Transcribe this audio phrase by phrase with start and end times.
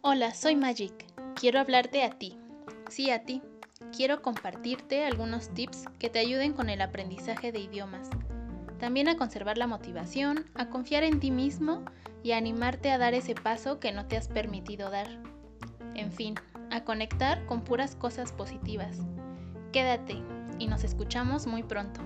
[0.00, 0.94] Hola, soy Magic.
[1.34, 2.38] Quiero hablarte a ti.
[2.88, 3.42] Sí, a ti.
[3.94, 8.08] Quiero compartirte algunos tips que te ayuden con el aprendizaje de idiomas.
[8.80, 11.84] También a conservar la motivación, a confiar en ti mismo
[12.22, 15.22] y a animarte a dar ese paso que no te has permitido dar.
[15.94, 16.34] En fin,
[16.70, 19.00] a conectar con puras cosas positivas.
[19.70, 20.16] Quédate
[20.58, 22.00] y nos escuchamos muy pronto.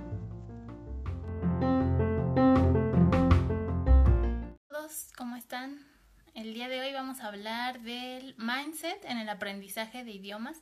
[8.83, 10.61] Mindset en el aprendizaje de idiomas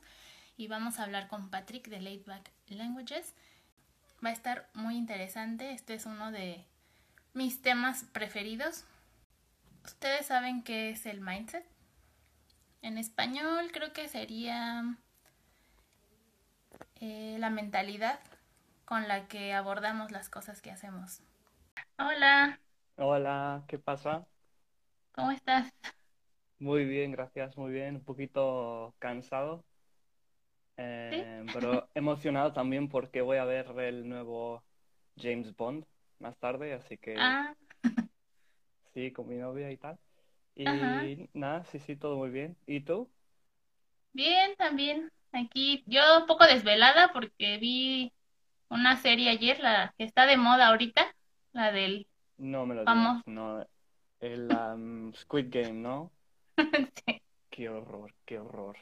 [0.57, 3.33] y vamos a hablar con Patrick de Laidback Languages.
[4.23, 6.63] Va a estar muy interesante, este es uno de
[7.33, 8.85] mis temas preferidos.
[9.83, 11.65] ¿Ustedes saben qué es el mindset?
[12.83, 14.97] En español creo que sería
[16.99, 18.19] eh, la mentalidad
[18.85, 21.21] con la que abordamos las cosas que hacemos.
[21.97, 22.59] Hola,
[22.97, 24.27] Hola, ¿qué pasa?
[25.13, 25.73] ¿cómo estás?
[26.61, 27.95] Muy bien, gracias, muy bien.
[27.97, 29.65] Un poquito cansado,
[31.09, 31.25] ¿Sí?
[31.25, 34.63] eh, pero emocionado también porque voy a ver el nuevo
[35.17, 35.85] James Bond
[36.19, 37.53] más tarde, así que Ah,
[38.93, 39.97] sí, con mi novia y tal.
[40.65, 41.11] ajá.
[41.11, 42.57] Y nada, sí, sí, todo muy bien.
[42.67, 43.09] ¿Y tú?
[44.13, 45.11] Bien, también.
[45.33, 48.13] Aquí yo un poco desvelada porque vi
[48.69, 51.15] una serie ayer, la que está de moda ahorita,
[51.53, 53.23] la del No me lo digas, famoso.
[53.25, 53.65] no.
[54.19, 56.11] El um, Squid Game, ¿no?
[57.07, 57.21] Sí.
[57.49, 58.77] Qué horror, qué horror.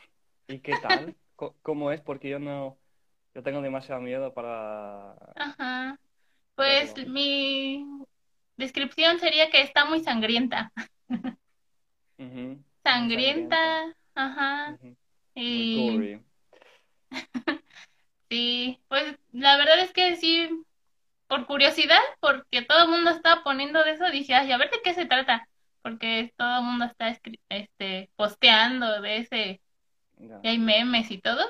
[0.47, 1.16] ¿Y qué tal?
[1.61, 2.02] ¿Cómo es?
[2.02, 2.77] Porque yo no,
[3.33, 5.97] yo tengo demasiado miedo para Ajá.
[6.55, 7.86] Pues mi
[8.58, 10.71] descripción sería que está muy sangrienta.
[12.17, 13.97] Muy Sangrienta, sangrienta.
[14.16, 14.77] ajá.
[15.36, 16.19] Y
[18.30, 20.49] sí, pues la verdad es que sí,
[21.27, 24.81] por curiosidad, porque todo el mundo está poniendo de eso, dije, ay, a ver de
[24.83, 25.48] qué se trata,
[25.81, 27.17] porque todo el mundo está
[27.49, 29.61] este, posteando de ese,
[30.43, 31.43] y hay memes y todo.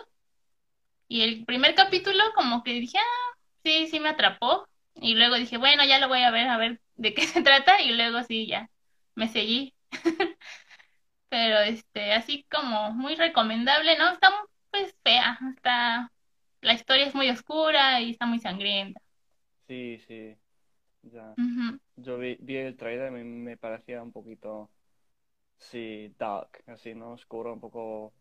[1.07, 4.67] Y el primer capítulo como que dije, ah, sí, sí me atrapó.
[4.95, 7.81] Y luego dije, bueno, ya lo voy a ver, a ver de qué se trata.
[7.81, 8.69] Y luego sí, ya,
[9.15, 9.73] me seguí.
[11.29, 14.11] Pero este, así como muy recomendable, ¿no?
[14.11, 14.31] Está
[14.71, 16.11] pues fea, está,
[16.61, 19.01] la historia es muy oscura y está muy sangrienta.
[19.67, 20.35] Sí, sí,
[21.03, 21.37] ya.
[21.97, 24.71] Yo vi, vi el trailer y me, me parecía un poquito,
[25.59, 27.13] sí, dark, así, ¿no?
[27.13, 28.15] Oscuro, un poco,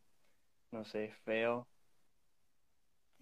[0.72, 1.68] no sé, feo.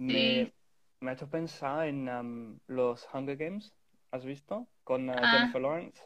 [0.08, 0.54] Sí, Me,
[1.00, 3.74] me ha hecho pensar en um, los Hunger Games,
[4.10, 4.68] ¿has visto?
[4.84, 6.02] Con uh, ah, Jennifer Lawrence,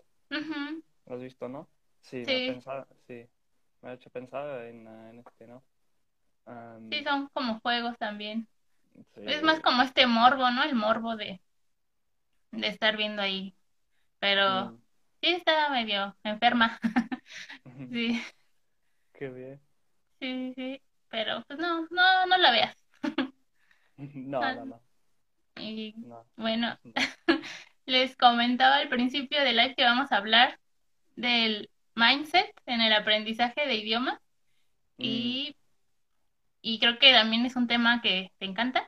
[1.06, 1.69] ¿lo has visto, no?
[2.03, 3.28] Sí, me ha Sí, pensado, sí,
[3.83, 5.65] me ha hecho pensar en, uh, en este, ¿no?
[6.91, 8.49] sí, Um, son como juegos también.
[9.25, 10.65] Es más sí, como este morbo, ¿no?
[10.65, 11.43] El morbo de,
[12.53, 13.56] de estar viendo ahí.
[14.21, 14.81] Pero mm,
[15.22, 16.78] sí está medio enferma.
[17.91, 18.21] Sí,
[19.12, 19.61] qué bien.
[20.21, 20.83] sí, sí.
[21.09, 22.77] Pero pues no, no, no la veas.
[24.15, 24.81] No, Ah, no, no,
[25.56, 26.94] Y no, bueno, no.
[27.87, 30.59] les comentaba al principio del live que vamos a hablar
[31.16, 34.19] del mindset en el aprendizaje de idiomas
[34.99, 35.56] Mm, y,
[36.62, 38.87] y creo que también es un tema que te encanta.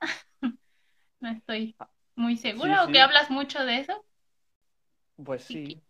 [1.21, 1.75] No estoy
[2.17, 4.05] muy sí, segura o que sí, hablas mucho de eso.
[5.25, 5.83] pues que- sí,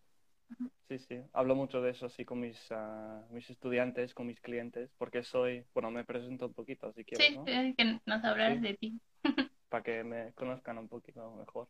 [0.88, 1.22] sí, sí.
[1.32, 5.66] Hablo mucho de eso así con mis, ah, mis estudiantes, con mis clientes, porque soy,
[5.74, 7.46] bueno, me presento un poquito si quieres, sí, ¿no?
[7.46, 9.00] eh, que nos hablaras Sí, de ti.
[9.68, 11.68] para que me conozcan un poquito mejor.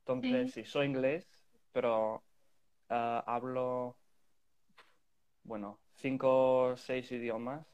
[0.00, 1.26] Entonces, Sí, sí, soy inglés,
[1.72, 2.24] pero
[2.90, 3.98] ah, hablo,
[5.42, 6.28] bueno, cinco
[6.72, 7.66] o seis idiomas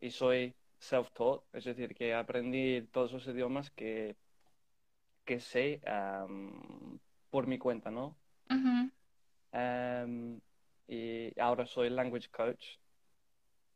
[0.00, 4.16] y soy self-taught, es decir, que aprendí todos los idiomas que,
[5.30, 5.80] que sé
[7.30, 8.16] por mi cuenta, ¿no?
[10.88, 12.64] y ahora soy language coach.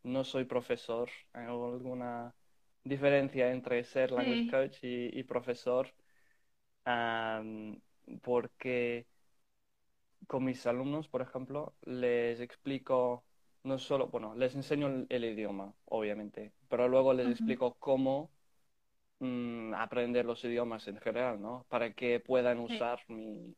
[0.03, 1.09] No soy profesor.
[1.33, 2.35] ¿Hay alguna
[2.83, 5.89] diferencia entre ser language sí, coach y, y profesor?
[8.23, 9.07] Porque
[10.27, 13.25] con mis alumnos, por ejemplo, les explico
[13.63, 18.31] no solo, bueno, les enseño el, el idioma, obviamente, pero luego les explico cómo
[19.25, 21.67] mm, aprender los idiomas en general, ¿no?
[21.69, 22.75] Para que puedan sí.
[22.75, 23.55] usar mi,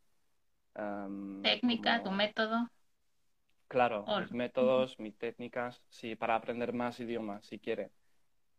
[1.43, 2.69] Técnica, tu método.
[3.69, 7.91] Claro, mis métodos, mis técnicas, sí, para aprender más idiomas, si quieren.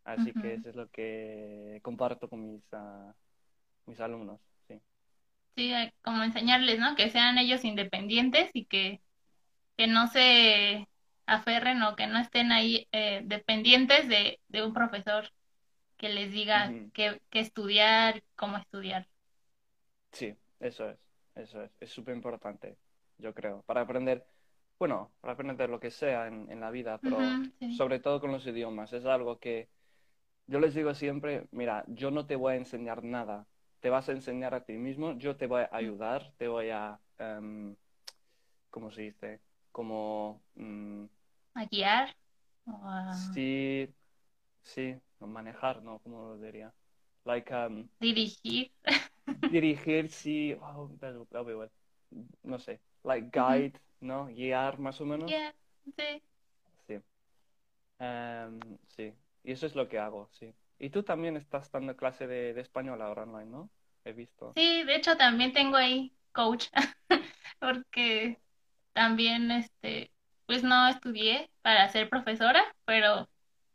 [0.03, 3.13] Así que eso es lo que comparto con mis, ah,
[3.87, 4.81] mis alumnos, sí.
[5.55, 6.95] Sí, eh, como enseñarles, ¿no?
[6.95, 9.01] Que sean ellos independientes y que,
[9.77, 10.87] que no se
[11.27, 15.31] aferren o que no estén ahí eh, dependientes de, de un profesor
[15.97, 16.91] que les diga Ujú.
[16.93, 19.07] qué, qué estudiar, cómo estudiar.
[20.11, 20.97] Sí, eso es,
[21.35, 22.77] eso es, es súper importante,
[23.17, 24.25] yo creo, para aprender,
[24.79, 27.67] bueno, para aprender lo que sea en, en la vida, pero sí.
[27.67, 29.69] sobre todo con los idiomas, es algo que
[30.47, 33.47] yo les digo siempre, mira, yo no te voy a enseñar nada,
[33.81, 36.99] te vas a enseñar a ti mismo, yo te voy a ayudar, te voy a,
[37.19, 37.75] em,
[38.69, 39.41] ¿cómo se dice?
[39.71, 41.05] Como, mm,
[41.55, 42.15] A guiar
[42.67, 42.77] a
[43.09, 43.93] sí,
[44.63, 45.99] sí, no, manejar, ¿no?
[45.99, 46.73] ¿Cómo lo diría?
[47.25, 48.69] Like, um, dirigir.
[49.49, 51.69] dirigir, sí, oh, that'll- that'll be well.
[52.43, 54.27] No sé, like guide, ¿no?
[54.27, 55.31] Guiar más o menos.
[55.31, 55.51] Yeah,
[55.97, 56.21] sí.
[56.87, 57.01] Sí.
[57.99, 60.53] Em, sí, y eso es lo que hago, sí.
[60.79, 63.69] Y tú también estás dando clase de, de español ahora online, ¿no?
[64.05, 64.53] He visto.
[64.55, 66.65] Sí, de hecho también tengo ahí coach,
[67.59, 68.39] porque
[68.93, 70.11] también este,
[70.47, 73.29] pues no estudié para ser profesora, pero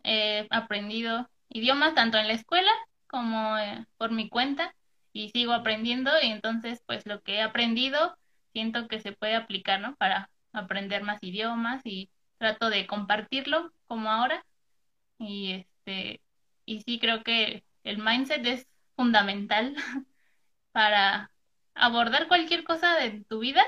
[0.05, 2.71] he aprendido idiomas tanto en la escuela
[3.07, 4.75] como eh, por mi cuenta
[5.13, 8.17] y sigo aprendiendo y entonces pues lo que he aprendido
[8.53, 9.97] siento que se puede aplicar, ¿no?
[9.97, 14.45] Para aprender más idiomas y trato de compartirlo como ahora
[15.19, 16.21] y este
[16.67, 18.67] y sí creo que el mindset es
[18.97, 19.75] fundamental
[20.73, 21.31] para
[21.75, 23.65] abordar cualquier cosa de tu vida,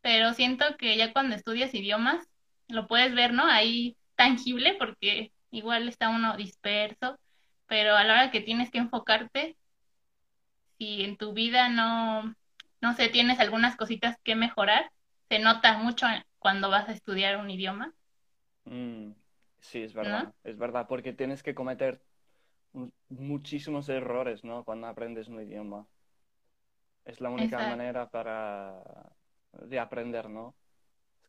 [0.00, 2.26] pero siento que ya cuando estudias idiomas
[2.68, 3.44] lo puedes ver, ¿no?
[3.46, 7.18] Ahí tangible, porque igual está uno disperso,
[7.68, 9.56] pero a la hora que tienes que enfocarte,
[10.78, 12.34] si en tu vida no,
[12.80, 14.90] no sé, tienes algunas cositas que mejorar,
[15.28, 16.06] se nota mucho
[16.38, 17.94] cuando vas a estudiar un idioma,
[18.64, 19.12] Mm,
[19.60, 22.02] sí, es verdad, es verdad, porque tienes que cometer
[22.74, 24.64] mu- muchísimos errores, ¿no?
[24.64, 25.88] Cuando aprendes un idioma.
[27.04, 27.62] Es la única Exacto.
[27.62, 28.82] manera para
[29.52, 30.54] de aprender, ¿no?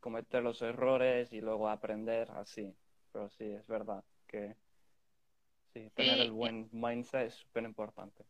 [0.01, 2.75] Cometer los errores y luego aprender así.
[3.11, 4.03] Pero sí, es verdad
[4.33, 4.55] que
[5.73, 8.25] sí, tener Sí, el buen mindset es súper importante.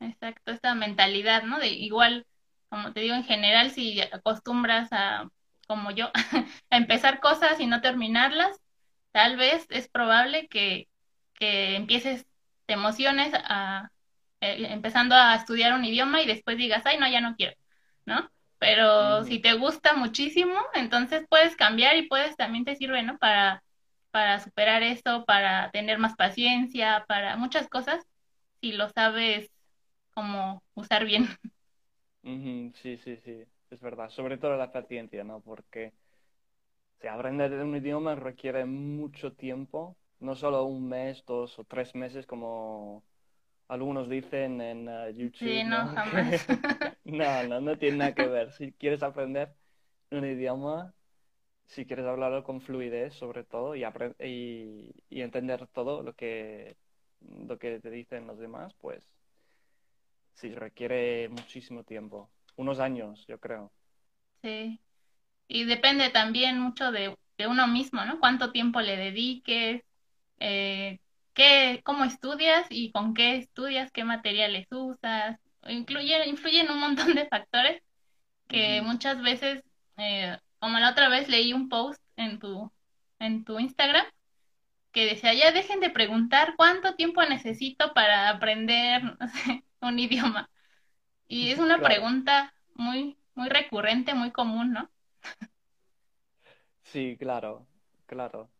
[0.00, 1.58] Exacto, esta mentalidad, ¿no?
[1.60, 2.26] De igual,
[2.68, 5.28] como te digo, en general, si acostumbras a,
[5.68, 6.10] como yo,
[6.70, 8.56] a empezar cosas y no terminarlas,
[9.12, 10.88] tal vez es probable que,
[11.34, 12.26] que empieces,
[12.66, 13.90] te emociones a,
[14.40, 17.56] eh, empezando a estudiar un idioma y después digas, ay, no, ya no quiero,
[18.06, 18.28] ¿no?
[18.58, 23.18] Pero si te gusta muchísimo, entonces puedes cambiar y puedes, también te sirve, ¿no?
[23.18, 23.62] Para,
[24.12, 28.04] para superar eso, para tener más paciencia, para muchas cosas,
[28.62, 29.50] si lo sabes
[30.14, 31.28] como usar bien.
[32.74, 34.08] Sí, sí, sí, es verdad.
[34.10, 35.40] Sobre todo la paciencia, ¿no?
[35.40, 35.92] Porque
[37.00, 42.26] si aprender un idioma requiere mucho tiempo, no solo un mes, dos o tres meses,
[42.26, 43.04] como
[43.68, 46.00] algunos dicen en eh, Sí, YouTube, no, ¿no?
[46.04, 46.50] jamás.
[47.04, 48.52] No, no, no tiene nada que ver.
[48.52, 49.54] Si quieres aprender
[50.12, 50.94] un idioma,
[51.66, 53.84] si quieres hablarlo con fluidez, sobre todo, y,
[54.20, 56.76] y, y entender todo lo que,
[57.20, 59.04] lo que te dicen los demás, pues
[60.34, 62.30] sí, requiere muchísimo tiempo.
[62.56, 63.72] Unos años, yo creo.
[64.42, 64.80] Sí.
[65.48, 68.20] Y depende también mucho de, de uno mismo, ¿no?
[68.20, 69.82] Cuánto tiempo le dediques,
[70.40, 71.00] eh,
[71.34, 75.38] qué, cómo estudias y con qué estudias, qué materiales usas.
[75.68, 77.82] Incluye, influyen un montón de factores
[78.48, 79.62] que muchas veces,
[79.98, 82.72] eh, como la otra vez leí un post en tu,
[83.20, 84.06] en tu Instagram
[84.92, 90.50] que decía, ya dejen de preguntar cuánto tiempo necesito para aprender, no sé, un idioma.
[91.28, 91.82] Y es una Claro.
[91.82, 94.90] pregunta muy, muy recurrente, muy común, ¿no?
[96.84, 97.66] Sí, claro,
[98.06, 98.50] claro.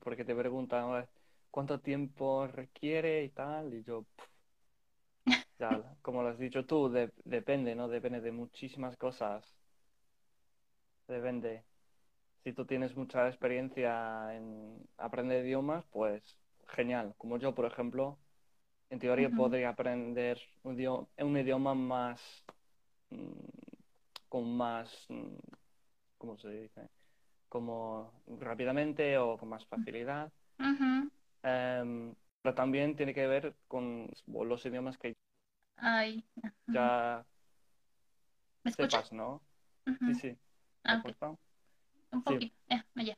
[0.00, 1.08] Porque te preguntan "Oye,
[1.50, 4.06] cuánto tiempo requiere y tal, y yo,
[5.58, 7.88] ya, como lo has dicho tú, de- depende, ¿no?
[7.88, 9.44] Depende de muchísimas cosas.
[11.10, 11.64] Depende.
[12.44, 16.22] Si tú tienes mucha experiencia en aprender idiomas, pues
[16.68, 17.14] genial.
[17.18, 18.16] Como yo, por ejemplo,
[18.90, 22.22] en teoría podría aprender un idioma, un idioma más,
[23.10, 23.32] mm,
[24.28, 25.34] con más, mm,
[26.18, 26.88] ¿cómo se dice?
[27.48, 30.32] Como rápidamente o con más facilidad.
[31.42, 35.14] Em, pero también tiene que ver con los idiomas que
[35.76, 36.24] Ay,
[36.68, 37.24] ya
[38.76, 39.42] sepas, ¿no?
[40.06, 40.38] Sí, sí.
[40.82, 41.02] ¿Te Ah,
[42.12, 42.34] un Sí.
[42.34, 42.56] poquito.
[42.68, 43.16] Ya, ya.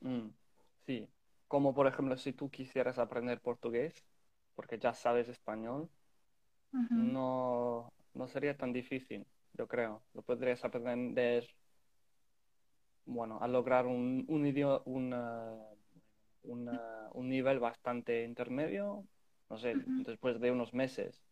[0.00, 0.28] Mm,
[0.86, 1.08] sí.
[1.48, 3.94] Como por ejemplo, si tú quisieras aprender portugués,
[4.54, 5.90] porque ya sabes español,
[6.94, 10.02] no, no sería tan difícil, yo creo.
[10.14, 11.46] Lo podrías aprender,
[13.04, 15.56] bueno, a lograr un, un idioma, una,
[16.44, 19.06] una- un nivel bastante intermedio,
[19.50, 21.22] no sé, después de unos meses.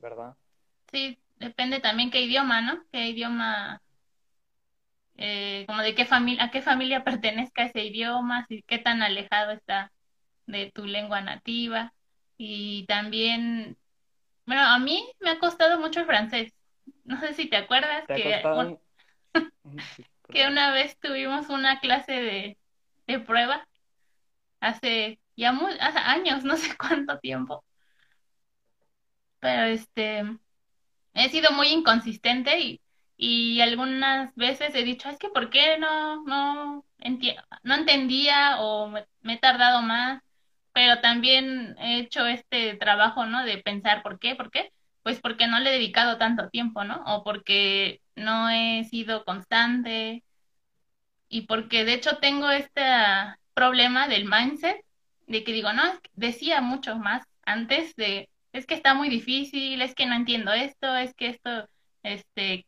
[0.00, 0.36] ¿verdad?
[0.92, 2.82] Sí, depende también qué idioma, ¿no?
[2.92, 3.80] Qué idioma,
[5.18, 9.52] eh, como de qué familia, a qué familia pertenezca ese idioma, si qué tan alejado
[9.52, 9.92] está
[10.46, 11.94] de tu lengua nativa.
[12.38, 13.78] Y también,
[14.46, 16.52] bueno, a mí me ha costado mucho el francés.
[17.04, 18.44] no sé si te acuerdas ¿Te ha que,
[20.48, 22.58] una vez tuvimos una clase de,
[23.06, 23.66] de prueba
[24.60, 27.64] hace ya mu- hace años, no sé cuánto tiempo,
[29.40, 30.22] pero este,
[31.14, 32.82] he sido muy inconsistente y,
[33.18, 36.84] y algunas veces he dicho, es que ¿por qué no, no,
[37.64, 40.22] no entendía o me, me he tardado más?
[40.72, 43.44] Pero también he hecho este trabajo, ¿no?
[43.44, 44.36] De pensar, ¿por qué?
[44.36, 44.72] ¿Por qué?
[45.02, 47.02] Pues porque no le he dedicado tanto tiempo, ¿no?
[47.06, 50.22] O porque no he sido constante
[51.28, 52.82] y porque de hecho tengo este
[53.54, 54.84] problema del mindset,
[55.26, 55.82] de que digo, no,
[56.14, 60.96] decía mucho más antes de, es que está muy difícil, es que no entiendo esto,
[60.96, 61.68] es que esto,
[62.02, 62.66] este,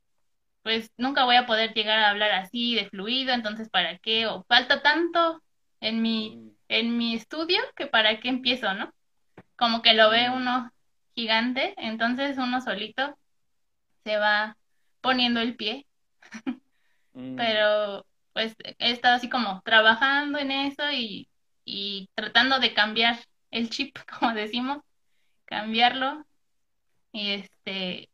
[0.62, 4.26] pues nunca voy a poder llegar a hablar así de fluido, entonces ¿para qué?
[4.26, 5.42] O falta tanto
[5.80, 8.92] en mi, Mm, en mi estudio que para qué empiezo, ¿no?
[9.56, 10.70] Como que lo ve mm, uno
[11.14, 13.16] gigante, entonces uno solito
[14.04, 14.56] se va
[15.00, 15.86] poniendo el pie.
[17.14, 21.28] Mm, pero pues he estado así como trabajando en eso y,
[21.64, 23.18] y tratando de cambiar
[23.50, 24.78] el chip, como decimos,
[25.46, 26.24] cambiarlo.
[27.12, 28.10] Y este,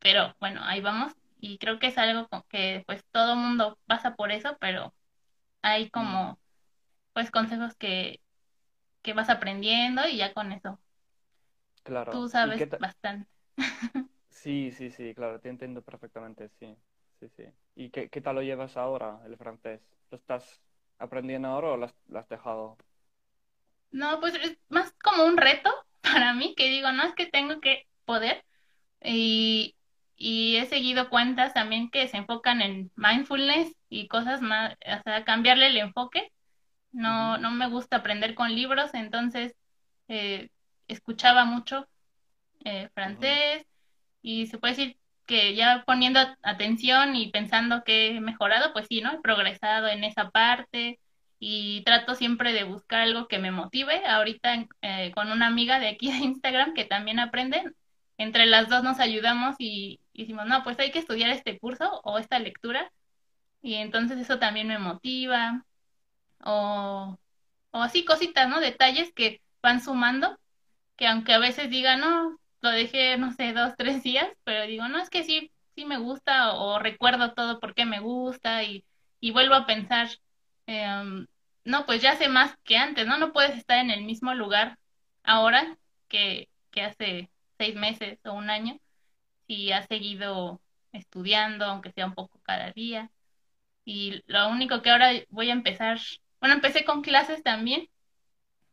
[0.00, 4.14] pero bueno, ahí vamos y creo que es algo con que pues todo mundo pasa
[4.16, 4.94] por eso, pero
[5.62, 6.40] hay como
[7.14, 8.20] pues consejos que,
[9.02, 10.80] que vas aprendiendo y ya con eso
[12.08, 12.28] tú Claro.
[12.42, 13.28] ¿Y sabes bastante.
[14.30, 16.76] Sí, sí, sí, claro, te entiendo perfectamente, sí,
[17.20, 17.44] sí, sí.
[17.74, 19.80] ¿Y qué, qué tal lo llevas ahora, el francés?
[20.10, 20.60] ¿Lo estás
[20.98, 22.76] aprendiendo ahora o lo has, lo has dejado?
[23.90, 25.70] No, pues es más como un reto
[26.02, 28.44] para mí que digo, no es que tengo que poder,
[29.02, 29.76] Y,
[30.18, 35.24] y he seguido cuentas también que se enfocan en mindfulness y cosas más, o sea,
[35.24, 36.32] cambiarle el enfoque.
[36.92, 39.54] No, no me gusta aprender con libros, entonces
[40.08, 40.50] eh,
[40.88, 41.88] escuchaba mucho
[42.64, 43.64] eh, francés
[44.22, 44.96] y se puede decir
[45.26, 49.12] que ya poniendo at- atención y pensando que he mejorado, pues sí, ¿no?
[49.12, 51.00] He progresado en esa parte
[51.38, 54.04] y trato siempre de buscar algo que me motive.
[54.06, 57.62] Ahorita eh, con una amiga de aquí de Instagram que también aprende,
[58.18, 62.18] entre las dos nos ayudamos y hicimos, no, pues hay que estudiar este curso o
[62.18, 62.90] esta lectura
[63.62, 65.64] y entonces eso también me motiva
[66.44, 67.18] o,
[67.72, 68.60] o así cositas, ¿no?
[68.60, 70.38] Detalles que van sumando
[70.96, 74.88] que aunque a veces diga, no, lo dejé, no sé, dos, tres días, pero digo,
[74.88, 78.84] no, es que sí, sí me gusta o, o recuerdo todo porque me gusta y,
[79.20, 80.08] y vuelvo a pensar,
[80.66, 81.26] em,
[81.64, 83.18] no, pues ya sé más que antes, ¿no?
[83.18, 84.78] No puedes estar en el mismo lugar
[85.22, 88.78] ahora que, que hace seis meses o un año
[89.48, 90.62] si has seguido
[90.92, 93.10] estudiando, aunque sea un poco cada día.
[93.84, 95.98] Y lo único que ahora voy a empezar,
[96.40, 97.88] bueno, empecé con clases también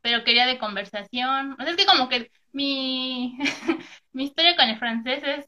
[0.01, 1.53] pero quería de conversación.
[1.53, 3.38] O sea, es que como que mi,
[4.13, 5.48] mi historia con el francés es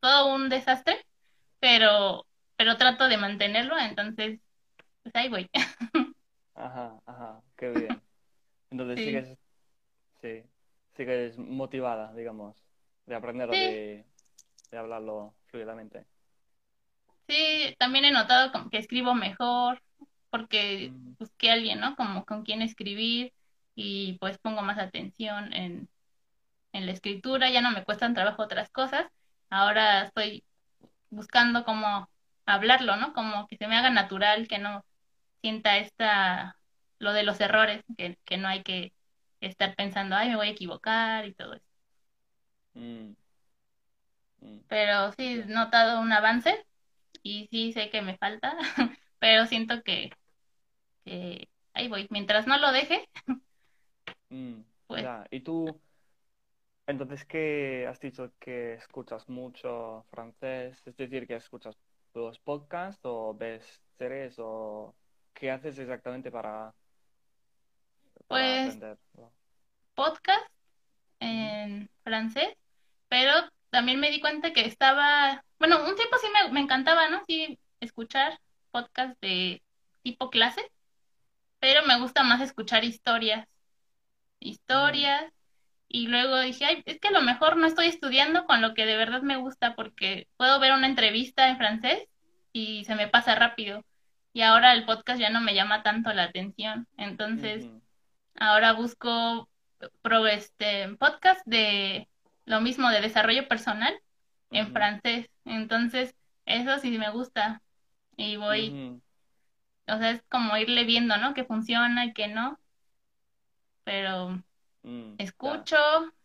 [0.00, 1.04] todo un desastre,
[1.60, 4.40] pero, pero trato de mantenerlo, entonces,
[5.02, 5.50] pues ahí voy.
[6.54, 8.02] Ajá, ajá, qué bien.
[8.70, 9.38] Entonces Sí, sigues,
[10.22, 10.44] sí,
[10.96, 12.56] sigues motivada, digamos,
[13.06, 14.06] de aprender sí, de,
[14.70, 16.06] de hablarlo fluidamente.
[17.28, 19.82] sí, también he notado como que escribo mejor,
[20.30, 21.96] porque Mm, busqué a alguien, ¿no?
[21.96, 23.32] Como con quien escribir
[23.74, 25.88] y pues pongo más atención en,
[26.72, 29.06] en la escritura, ya no me cuestan trabajo otras cosas,
[29.50, 30.44] ahora estoy
[31.10, 32.08] buscando cómo
[32.46, 33.14] hablarlo, ¿no?
[33.14, 34.84] Como que se me haga natural, que no
[35.42, 36.56] sienta esta,
[37.00, 38.92] lo de los errores, que, que no hay que
[39.40, 41.64] estar pensando, ay, me voy a equivocar y todo eso.
[42.74, 43.14] mm,
[44.68, 46.64] Pero sí he notado un avance
[47.22, 48.56] y sí sé que me falta,
[49.18, 50.10] pero siento que,
[51.04, 52.06] que ahí voy.
[52.10, 53.08] Mientras no lo deje,
[54.30, 55.26] mm, pues, ya.
[55.30, 55.80] ¿Y tú,
[56.86, 60.80] entonces, qué has dicho que escuchas mucho francés?
[60.86, 61.76] Es decir, que escuchas
[62.14, 64.94] los podcasts o ves series o
[65.34, 66.72] qué haces exactamente para,
[68.28, 68.78] para pues
[69.94, 70.46] podcast
[71.18, 72.56] en francés,
[73.08, 73.32] pero
[73.70, 77.22] también me di cuenta que estaba, bueno, un tiempo sí me, me encantaba, ¿no?
[77.26, 78.38] Sí, escuchar
[78.70, 79.62] podcast de
[80.02, 80.62] tipo clase,
[81.58, 83.46] pero me gusta más escuchar historias,
[84.40, 85.32] historias,
[85.88, 88.86] y luego dije, ay, es que a lo mejor no estoy estudiando con lo que
[88.86, 92.08] de verdad me gusta, porque puedo ver una entrevista en francés
[92.52, 93.84] y se me pasa rápido,
[94.32, 97.70] y ahora el podcast ya no me llama tanto la atención, entonces
[98.38, 99.48] ahora busco
[100.02, 102.08] pro, este, podcast de
[102.46, 103.94] lo mismo de desarrollo personal
[104.52, 106.14] en francés, entonces
[106.46, 107.62] eso sí me gusta,
[108.16, 108.78] y voy,
[109.88, 111.34] o sea, es como irle viendo, ¿no?
[111.34, 112.58] Que funciona y que no,
[113.84, 114.30] pero
[114.82, 115.76] mm, escucho,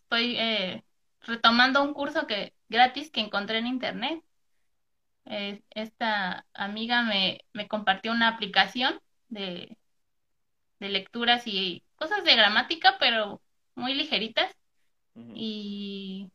[0.03, 0.83] estoy eh,
[1.21, 4.23] retomando un curso que gratis que encontré en internet.
[5.25, 8.99] Eh, esta amiga me, me compartió una aplicación
[9.29, 9.77] de,
[10.79, 13.41] de lecturas y cosas de gramática, pero
[13.75, 14.53] muy ligeritas.
[15.15, 16.31] Y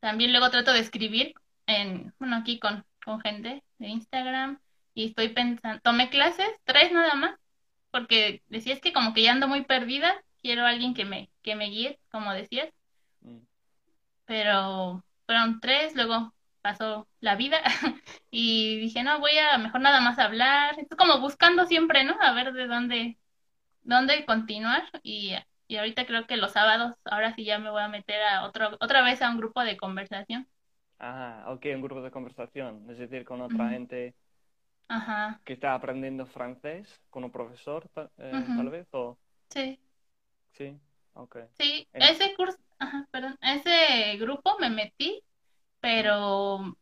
[0.00, 1.34] también luego trato de escribir
[1.66, 4.60] en, bueno, aquí con, con gente de Instagram
[4.94, 7.38] y estoy pensando, tomé clases, tres nada más,
[7.90, 11.54] porque decías que como que ya ando muy perdida, quiero a alguien que me, que
[11.56, 12.70] me guíe, como decías,
[13.22, 13.46] Mm.
[14.24, 17.62] pero fueron tres, luego pasó la vida
[18.30, 22.16] y dije, no, voy a mejor nada más hablar, estoy como buscando siempre, ¿no?
[22.20, 23.18] A ver de dónde,
[23.82, 25.34] dónde continuar y,
[25.72, 28.76] y ahorita creo que los sábados, ahora sí ya me voy a meter a otro,
[28.80, 30.48] otra vez a un grupo de conversación.
[30.98, 34.14] Ah, ok, un grupo de conversación, es decir, con otra gente
[34.88, 37.88] Ajá, que está aprendiendo francés, con un profesor,
[38.18, 39.18] eh, tal vez, o
[39.50, 39.80] sí,
[40.52, 40.78] sí,
[41.14, 41.36] ok.
[41.58, 45.22] sí, En- ese curso, ajá, perdón, ese grupo me metí,
[45.80, 46.76] pero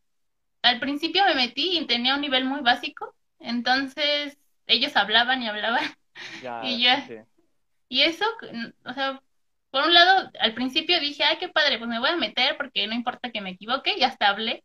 [0.62, 5.84] al principio me metí y tenía un nivel muy básico, entonces ellos hablaban y hablaban.
[6.40, 7.14] Ya, y ya, sí,
[7.90, 9.22] y eso, mm, o sea,
[9.72, 12.88] por un lado, al principio dije, ay, qué padre, pues me voy a meter porque
[12.88, 14.64] no importa que me equivoque, y hasta hablé,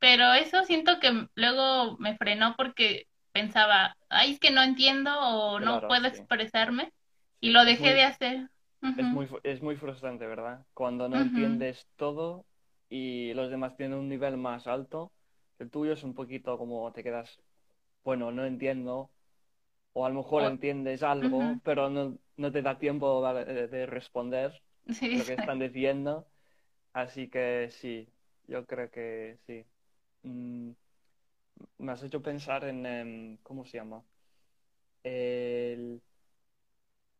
[0.00, 5.60] pero eso siento que luego me frenó porque pensaba, ay, es que no entiendo o
[5.60, 6.92] no puedo sí, expresarme,
[7.40, 8.48] y lo dejé muy, de hacer.
[8.96, 10.66] es muy, es muy frustrante, ¿verdad?
[10.74, 12.46] Cuando no entiendes todo
[12.90, 15.12] y los demás tienen un nivel más alto,
[15.58, 17.38] el tuyo es un poquito como te quedas,
[18.04, 19.10] bueno, no entiendo,
[19.92, 23.86] o a lo mejor o- entiendes algo, pero no, no te da tiempo de, de
[23.86, 26.26] responder sí, lo que están diciendo,
[26.92, 28.08] así que sí,
[28.48, 29.66] yo creo que sí.
[30.24, 30.72] Mm,
[31.78, 34.02] me has hecho pensar en, em, ¿cómo se llama?
[35.04, 36.02] El,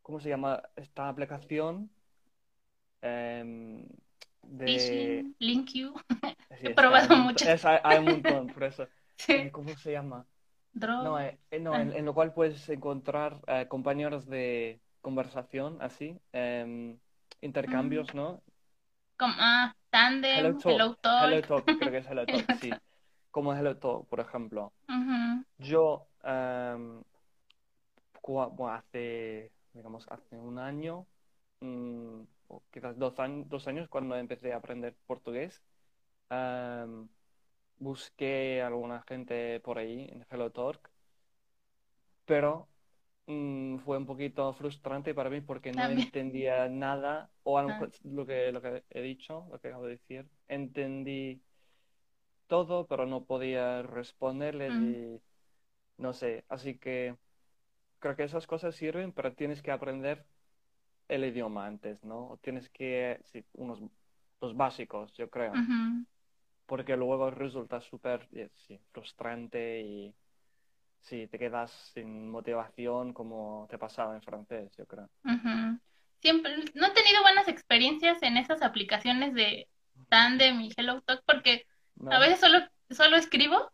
[0.02, 1.90] ¿cómo se llama esta aplicación?
[3.02, 3.86] Em,
[4.42, 4.66] de...
[4.66, 5.94] Teaching, Link You,
[6.60, 7.64] Sí, he probado muchas.
[7.64, 8.88] hay, un montón, por eso.
[9.32, 10.26] Eh, Sí, ¿cómo se llama?
[10.98, 15.78] No, eh, eh, no, ah, en, en lo cual puedes encontrar eh, compañeros de conversación,
[15.80, 16.92] así, mm,
[17.42, 18.42] intercambios, ¿no?
[19.16, 19.72] como, ah,
[20.34, 22.70] Hello Tandem, Talk, Hello Hello Talk, creo que es Hello Hello Talk, sí.
[22.70, 22.82] Talk.
[23.30, 24.72] Como Hello Talk, por ejemplo.
[25.58, 27.02] Yo, em,
[28.26, 31.06] bueno, hace, digamos, hace un año,
[31.60, 35.62] mm, o quizás dos años, dos años, cuando empecé a aprender portugués,
[36.30, 37.08] em,
[37.78, 40.90] busqué a alguna gente por ahí en Hello Talk,
[42.26, 42.68] pero
[43.26, 46.10] mm, fue un poquito frustrante para mí porque no También.
[46.10, 49.68] entendía nada, o a lo Ah, mejor lo que, lo que he dicho, lo que
[49.68, 51.42] acabo de decir, entendí
[52.46, 55.20] todo, pero no podía responderles mm, y
[55.98, 57.16] no sé, así que
[58.00, 60.26] creo que esas cosas sirven, pero tienes que aprender
[61.08, 62.38] el idioma antes, ¿no?
[62.42, 63.80] Tienes que, sí, unos,
[64.40, 65.62] los básicos, yo creo,
[66.66, 70.14] porque luego resulta súper, eh, sí, frustrante y
[71.04, 75.08] sí, te quedas sin motivación como te pasaba en francés, yo creo.
[75.24, 75.78] Ujú.
[76.20, 79.68] Siempre, no he tenido buenas experiencias en esas aplicaciones de
[80.08, 81.66] Tandem y HelloTalk porque
[82.10, 82.58] a veces solo,
[82.90, 83.70] solo escribo,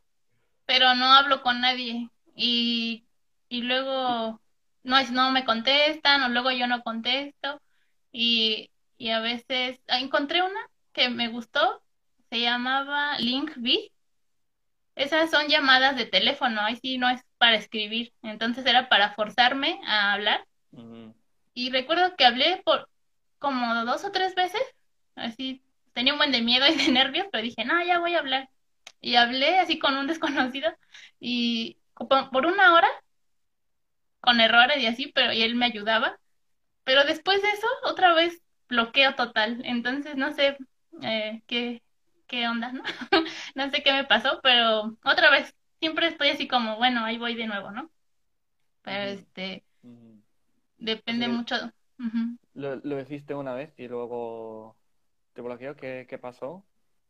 [0.66, 3.04] pero no hablo con nadie y,
[3.48, 4.40] y luego
[4.82, 7.60] no, es, no me contestan o luego yo no contesto
[8.12, 10.60] y, y a veces ah, encontré una
[10.92, 11.82] que me gustó,
[12.30, 13.92] se llamaba Linkbee.
[15.00, 19.80] Esas son llamadas de teléfono, ahí sí no es para escribir, entonces era para forzarme
[19.86, 20.44] a hablar.
[21.54, 22.86] Y recuerdo que hablé por
[23.38, 24.60] como dos o tres veces,
[25.14, 25.62] así
[25.94, 28.50] tenía un buen de miedo y de nervios, pero dije, no, ya voy a hablar.
[29.00, 30.70] Y hablé así con un desconocido
[31.18, 32.88] y por por una hora,
[34.20, 36.18] con errores y así, pero y él me ayudaba.
[36.84, 39.62] Pero después de eso, otra vez bloqueo total.
[39.64, 40.58] Entonces no sé
[41.00, 41.82] eh, qué,
[42.30, 42.82] qué onda, ¿no?
[43.56, 47.34] No sé qué me pasó, pero otra vez, siempre estoy así como, bueno, ahí voy
[47.36, 47.90] de nuevo, ¿no?
[48.82, 49.64] Pero este,
[50.78, 51.56] depende mucho.
[52.54, 54.76] Lo, lo hiciste una vez y luego
[55.34, 55.76] te bloqueó.
[55.76, 56.64] ¿Qué, qué pasó?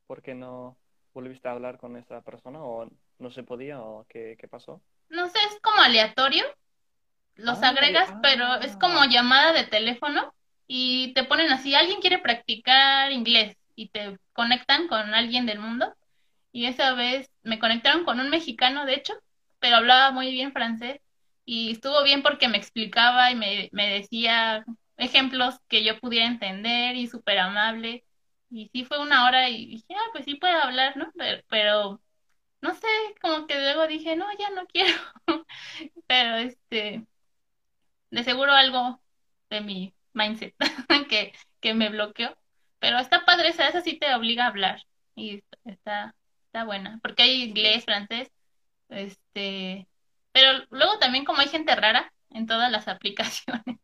[0.07, 0.79] ¿Por qué no
[1.15, 4.83] volviste a hablar con esa persona o no se podía o qué, qué pasó?
[5.09, 6.45] No sé, es como aleatorio.
[7.37, 10.35] Los Ah, agregas, pero es como ah, llamada de teléfono
[10.67, 15.95] y te ponen así, alguien quiere practicar inglés y te conectan con alguien del mundo.
[16.53, 19.15] Y esa vez me conectaron con un mexicano, de hecho,
[19.61, 21.01] pero hablaba muy bien francés
[21.45, 24.65] y estuvo bien porque me explicaba y me, me decía
[24.97, 28.05] ejemplos que yo pudiera entender y súper amable.
[28.51, 31.13] Y sí fue una hora y dije, ah, pues sí puedo hablar, ¿no?
[31.49, 32.01] Pero,
[32.63, 32.87] no sé,
[33.23, 34.95] como que luego dije, no, ya no quiero.
[36.09, 37.07] Pero este,
[38.11, 39.01] de seguro algo
[39.51, 40.55] de mi mindset
[41.09, 42.37] que, que me bloqueó.
[42.81, 44.83] Pero está padre, esa, esa sí te obliga a hablar.
[45.17, 46.15] y está,
[46.47, 48.31] está buena, porque hay inglés, francés,
[48.91, 49.89] este,
[50.33, 53.79] pero luego también como hay gente rara en todas las aplicaciones,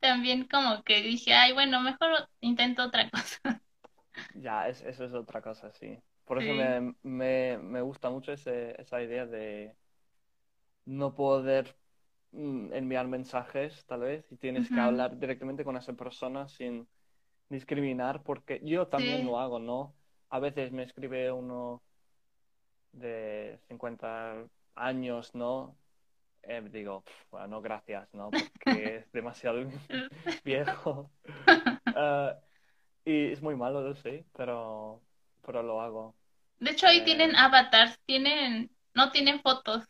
[0.00, 3.60] también como que dije, ay, bueno, mejor intento otra cosa.
[4.34, 5.98] Ya, es, eso es otra cosa, sí.
[6.24, 6.54] Por eso Sí.
[6.54, 9.76] me, me, me gusta mucho ese- esa idea de
[10.86, 11.76] no poder
[12.32, 16.88] mm, enviar mensajes, tal vez, y tienes que hablar directamente con esa persona sin
[17.54, 19.26] discriminar, porque yo también Sí.
[19.26, 19.94] lo hago, ¿no?
[20.30, 21.82] A veces me escribe uno
[22.92, 25.76] de 50 años, ¿no?
[26.44, 28.34] Eh, digo, "Pf, bueno, gracias, ¿no?
[28.34, 29.58] Porque es demasiado
[30.44, 31.10] viejo.
[31.94, 32.36] Ah,
[33.04, 35.02] y es muy malo, lo sé, pero,
[35.42, 36.16] pero lo hago.
[36.58, 39.84] De hecho, ahí Eh, tienen avatars, tienen, no tienen fotos,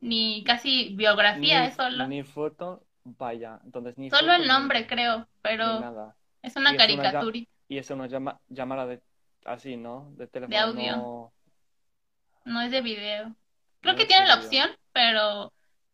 [0.00, 4.48] ni casi biografía, ni, es solo, ni foto, vaya, entonces ni solo foto el ni,
[4.48, 5.28] nombre, creo,
[5.62, 6.17] ni pero nada.
[6.42, 7.28] Es una Y es una,
[7.68, 9.02] y es una llama- llamada de,
[9.44, 10.12] así, ¿no?
[10.16, 11.32] De de teléfono, audio, no,
[12.44, 13.36] no es de video.
[13.80, 15.52] Creo no que tiene de la opción, pero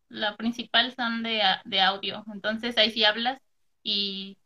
[0.09, 2.23] la principal son de, de audio.
[2.33, 3.39] Entonces ahí sí hablas
[3.83, 4.37] y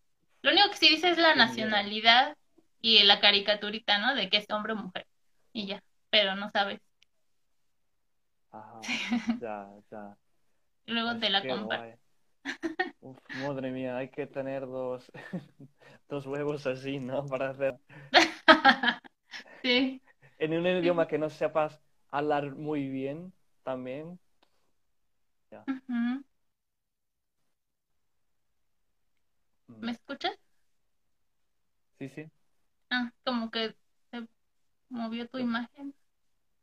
[0.41, 2.35] lo único que sí dice es la nacionalidad
[2.81, 4.15] y la caricaturita, ¿no?
[4.15, 5.07] De que es hombre o mujer.
[5.53, 6.79] Y ya, pero no sabes.
[8.51, 8.91] Ajá,
[9.39, 10.17] ya, ya.
[10.87, 11.87] Luego te la comparto.
[13.01, 15.11] Uf, madre mía, hay que tener dos,
[16.09, 17.25] dos huevos así, ¿no?
[17.25, 17.77] Para hacer
[19.63, 20.01] Sí.
[20.39, 23.31] en un idioma que no sepas hablar muy bien
[23.63, 24.19] también.
[25.51, 25.67] Ya.
[25.67, 26.23] Ujú.
[29.71, 29.81] Mm.
[29.81, 30.37] ¿Me escuchas?
[31.99, 32.31] Sí, sí,
[32.91, 33.75] Ah, como que
[34.11, 34.27] se
[34.89, 35.95] movió tu ¿se, imagen.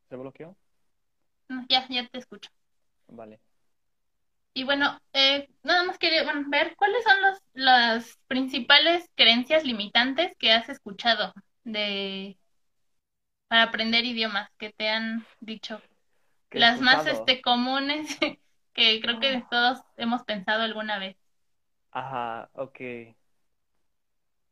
[0.09, 0.57] se bloqueó?
[1.49, 2.51] No, ya, ya te escucho.
[3.09, 3.41] Vale.
[4.57, 10.33] Y bueno, eh, nada más quería bueno, ver cuáles son los, las principales creencias limitantes
[10.39, 12.39] que has escuchado de
[13.49, 15.81] para aprender idiomas que te han dicho.
[16.51, 18.19] ¿Qué he Las más este comunes
[18.75, 21.17] que creo que Ah, todos hemos pensado alguna vez.
[21.91, 22.81] Ajá, ok.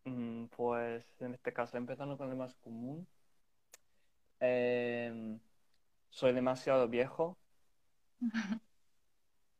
[0.06, 3.06] Mm, Pues en este caso, empezando con el más común.
[4.40, 5.40] Em,
[6.10, 7.38] soy demasiado viejo.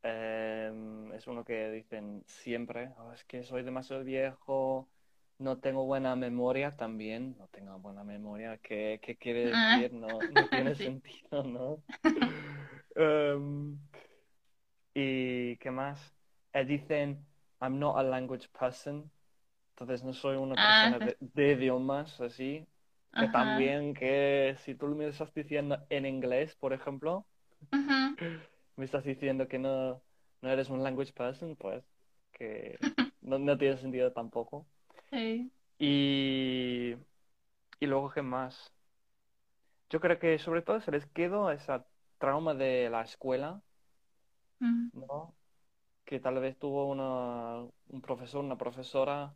[0.07, 4.91] Em, es uno que dicen siempre, "Oh, es que soy demasiado viejo,
[5.39, 9.93] no tengo buena memoria también, no tengo buena memoria, ¿qué, qué quiere Ah, decir?
[9.93, 10.83] No, no tiene sí.
[10.83, 11.83] sentido, ¿no?
[12.95, 13.79] Em,
[14.93, 16.15] ¿y qué más?
[16.53, 17.25] Eh, dicen,
[17.61, 19.11] I'm not a language person,
[19.71, 22.67] entonces no soy una Ah, persona de, de idiomas así,
[23.17, 27.27] que también que si tú me estás diciendo en inglés, por ejemplo.
[28.77, 30.03] me estás diciendo que no,
[30.41, 31.83] no eres un language person, pues
[32.31, 32.79] que
[33.21, 34.67] no, no tiene sentido tampoco.
[35.11, 35.51] Sí.
[35.77, 36.95] Y,
[37.79, 38.73] y luego, ¿qué más?
[39.89, 41.87] Yo creo que sobre todo se les quedó esa
[42.19, 43.63] trauma de la escuela,
[44.61, 44.91] Mm.
[44.93, 45.35] ¿no?
[46.05, 49.35] Que tal vez tuvo una, un profesor, una profesora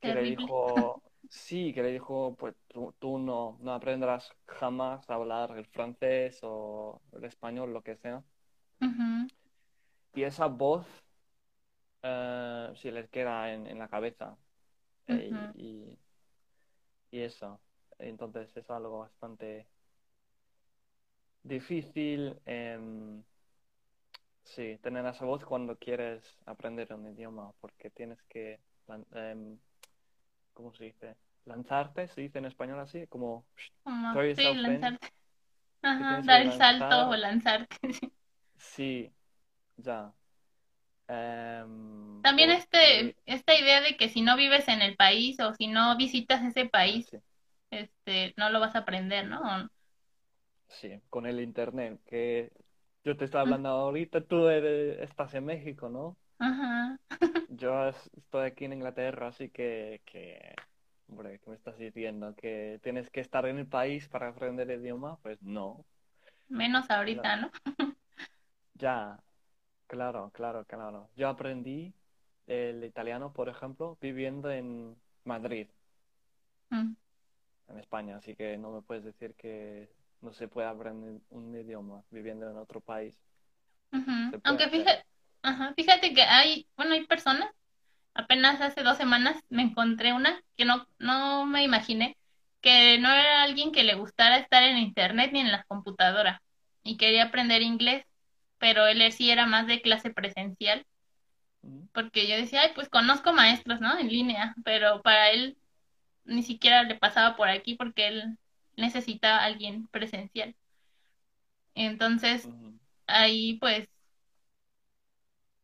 [0.00, 5.14] que le dijo, sí, que le dijo, pues tú, tú no, no aprenderás jamás a
[5.14, 8.22] hablar el francés o el español, lo que sea.
[10.14, 10.86] Y esa voz
[12.02, 14.36] eh, sí les queda en, en la cabeza.
[15.08, 15.98] Eh, y,
[17.10, 17.60] y eso.
[17.98, 19.66] Entonces es algo bastante
[21.44, 22.40] difícil.
[22.46, 23.22] em,
[24.44, 28.60] sí, tener esa voz cuando quieres aprender un idioma, porque tienes que,
[29.14, 29.58] em,
[30.54, 31.16] ¿cómo se dice?
[31.44, 33.46] Lanzarte, se dice en español así, como
[33.84, 34.98] Como, sí, lanzarte.
[36.06, 37.16] te Ajá, dar el salto o lanzar.
[37.16, 37.76] lanzarte.
[37.92, 38.12] sí.
[38.58, 39.12] Sí,
[39.76, 40.14] ya.
[41.08, 45.66] Em, También este, esta idea de que si no vives en el país o si
[45.68, 47.18] no visitas ese ah, país, sí.
[47.70, 49.70] este, no lo vas a aprender, ¿no?
[50.68, 52.50] Sí, con el internet, que
[53.04, 56.16] yo te Mm, hablando ahorita, tú eres- estás en México, ¿no?
[56.40, 56.98] Ajá.
[57.48, 60.54] Yo es- estoy aquí en Inglaterra, así que, que,
[61.08, 62.34] hombre, ¿qué me estás diciendo?
[62.36, 65.18] ¿Que tienes que estar en el país para aprender el idioma?
[65.22, 65.84] Pues no.
[66.48, 67.50] Menos ahorita, ¿no?
[68.74, 69.18] Ya,
[69.88, 71.10] claro, claro, claro.
[71.16, 71.94] Yo aprendí
[72.46, 75.68] el italiano, por ejemplo, viviendo en Madrid,
[76.72, 76.94] Mm,
[77.68, 79.88] en España, así que no me puedes decir que
[80.20, 83.18] no se puede aprender un idioma viviendo en otro país.
[84.44, 85.04] Aunque fíjate,
[85.42, 87.50] ajá, fíjate que hay, bueno, hay personas,
[88.14, 92.16] apenas hace dos semanas me encontré una que no, no me imaginé,
[92.60, 96.42] que no era alguien que le gustara estar en internet ni en la computadora
[96.82, 98.04] y quería aprender inglés,
[98.58, 100.86] pero él sí era más de clase presencial.
[101.62, 101.88] Mm.
[101.92, 103.98] porque yo decía, ay, pues conozco maestros, ¿no?
[103.98, 105.58] En línea, pero para él
[106.24, 108.38] ni siquiera le pasaba por aquí porque él
[108.76, 110.54] necesita a alguien presencial.
[111.74, 112.48] Entonces,
[113.06, 113.88] ahí pues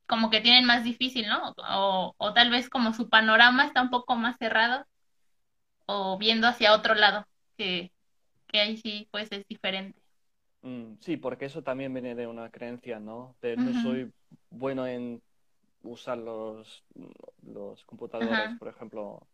[0.06, 1.54] como que tienen más difícil, ¿no?
[1.58, 4.86] O, o tal vez como su panorama está un poco más cerrado
[5.86, 7.92] o viendo hacia otro lado, que,
[8.48, 10.00] que ahí sí pues es diferente.
[10.62, 13.36] Mm, sí, porque eso también viene de una creencia, ¿no?
[13.40, 14.12] De no soy
[14.50, 15.22] bueno en
[15.82, 16.84] usar los,
[17.42, 19.28] los computadores, por ejemplo,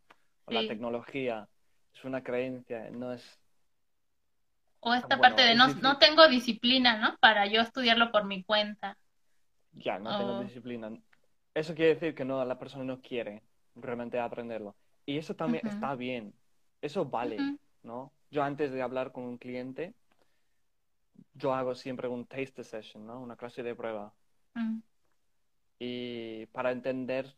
[0.46, 1.48] o la tecnología.
[1.94, 3.40] Es una creencia, no es,
[4.80, 7.16] O esta parte de no, no tengo disciplina, ¿no?
[7.20, 8.98] Para yo estudiarlo por mi cuenta.
[9.72, 10.90] Ya, no tengo O, disciplina.
[11.54, 13.42] Eso quiere decir que no, la persona no quiere
[13.76, 14.74] realmente aprenderlo.
[15.06, 16.32] Y eso también está bien,
[16.80, 17.38] eso vale,
[17.82, 18.12] ¿no?
[18.30, 19.94] Yo antes de hablar con un cliente,
[21.34, 23.20] yo hago siempre un taste session, ¿no?
[23.20, 24.12] Una clase de prueba.
[24.54, 24.80] mm,
[25.78, 27.34] Y para entender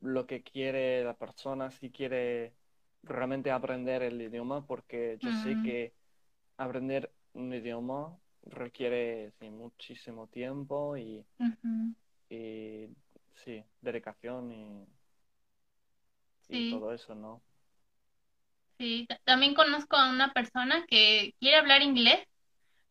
[0.00, 2.54] lo que quiere la persona, si quiere
[3.02, 5.92] realmente aprender el idioma, porque yo sé que
[6.56, 8.16] aprender un idioma
[8.48, 11.24] requiere sí, muchísimo tiempo y,
[12.30, 12.88] y,
[13.34, 14.86] sí, dedicación y,
[16.66, 17.42] todo eso, ¿no?
[18.78, 19.06] sí.
[19.08, 22.20] Ta- También conozco a una persona que quiere hablar inglés,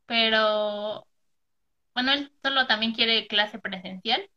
[0.07, 1.07] pero
[1.95, 4.29] bueno, él solo también quiere clase presencial.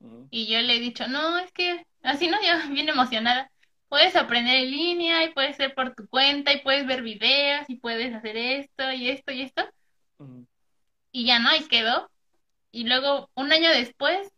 [0.00, 3.50] Ujú, Y yo le he dicho, no, es que así no, yo bien emocionada.
[3.88, 7.76] Puedes aprender en línea y puedes ser por tu cuenta y puedes ver videos y
[7.78, 9.64] puedes hacer esto y esto y esto.
[10.18, 10.46] ujú,
[11.14, 12.10] Y ya no, ahí quedó.
[12.72, 14.32] Y luego, un año después,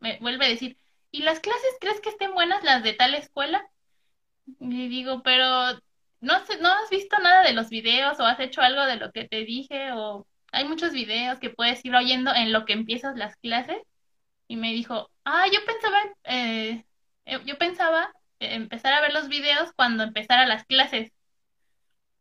[0.00, 0.78] me vuelve a decir,
[1.10, 3.68] ¿y las clases crees que estén buenas las de tal escuela?
[4.58, 5.74] Y digo, pero
[6.20, 9.28] no ¿no has visto nada de los videos o has hecho algo de lo que
[9.28, 9.92] te dije?
[9.92, 13.76] O hay muchos videos que puedes ir oyendo en lo que empiezas las clases.
[14.48, 16.84] Y me dijo, ah, yo pensaba, eh,
[17.26, 21.12] eh, yo pensaba empezar a ver los videos cuando empezara las clases.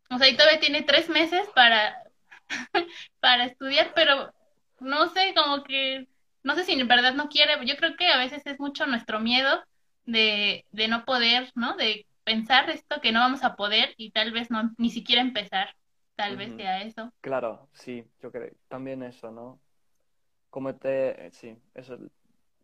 [0.09, 2.06] O sea, y todavía tiene tres meses para,
[3.19, 4.33] para estudiar, pero
[4.79, 6.07] no sé, como que,
[6.43, 7.53] no sé si en verdad no quiere.
[7.65, 9.63] Yo creo que a veces es mucho nuestro miedo
[10.05, 11.75] de, de no poder, ¿no?
[11.75, 15.75] De pensar esto que no vamos a poder y tal vez no, ni siquiera empezar.
[16.15, 17.13] Tal vez sea eso.
[17.21, 19.59] Claro, sí, yo creo, también eso, ¿no?
[20.49, 21.97] Comete, sí, eso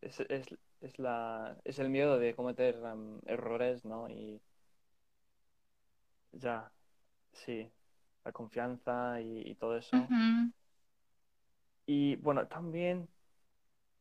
[0.01, 0.47] es, es,
[0.81, 4.09] es la, es el miedo de cometer em, errores, ¿no?
[4.09, 4.41] Y
[6.31, 6.71] ya,
[7.33, 7.71] sí,
[8.25, 9.97] la confianza y, y todo eso.
[11.85, 13.07] Y bueno, también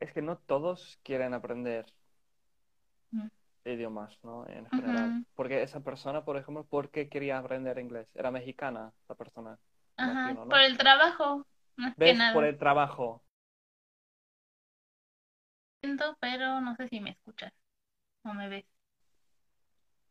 [0.01, 1.87] es que no todos quieren aprender
[3.65, 4.47] idiomas, ¿no?
[4.49, 5.25] En general.
[5.35, 8.09] Porque esa persona, por ejemplo, ¿por qué quería aprender inglés?
[8.15, 9.59] Era mexicana, esa persona,
[9.97, 12.19] Ajá, imagino, por el trabajo, más que ¿Ves?
[12.33, 13.23] Por el trabajo.
[15.81, 17.53] Siento, pero no sé si me escuchas
[18.25, 18.65] o me ves.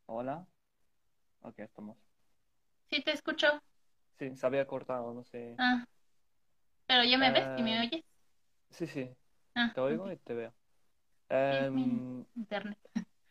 [0.05, 0.45] Hola.
[1.41, 1.97] Ok, estamos.
[2.91, 3.59] Sí te escucho.
[4.21, 5.59] Sí, se había cortado, no sé.
[5.59, 5.85] Ah,
[6.85, 8.03] pero ya me ves y me Em, oyes.
[8.71, 9.09] sí, sí,
[9.55, 10.53] Ah, te oigo y te veo.
[11.29, 12.77] Em, internet.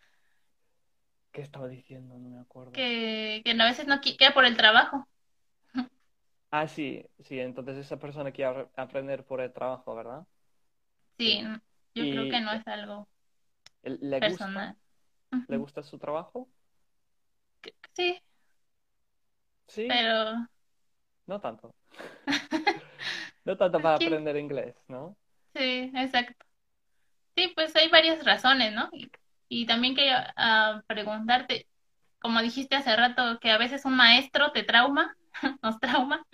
[1.32, 2.16] ¿qué estaba diciendo?
[2.20, 2.86] No me acuerdo.
[2.86, 5.06] Que, que a veces no queda por el trabajo.
[6.52, 10.26] Ah, sí, sí, entonces esa persona quiere apre- aprender por el trabajo, ¿verdad?
[11.18, 11.40] Sí,
[11.94, 13.08] yo creo que ¿Y no es algo
[13.82, 14.58] le le gusta?
[14.58, 14.76] personal.
[15.48, 16.48] ¿Le gusta su trabajo?
[17.96, 18.20] Sí,
[19.68, 20.46] Sí, pero
[21.30, 21.74] no tanto.
[23.44, 25.16] No tanto para aprender inglés, ¿no?
[25.54, 26.46] Sí, exacto.
[27.36, 28.88] Sí, pues hay varias razones, ¿no?
[28.92, 29.10] Y,
[29.48, 31.68] y también quería ah, preguntarte,
[32.20, 35.16] como dijiste hace rato, que a veces un maestro te trauma,
[35.62, 36.24] nos trauma,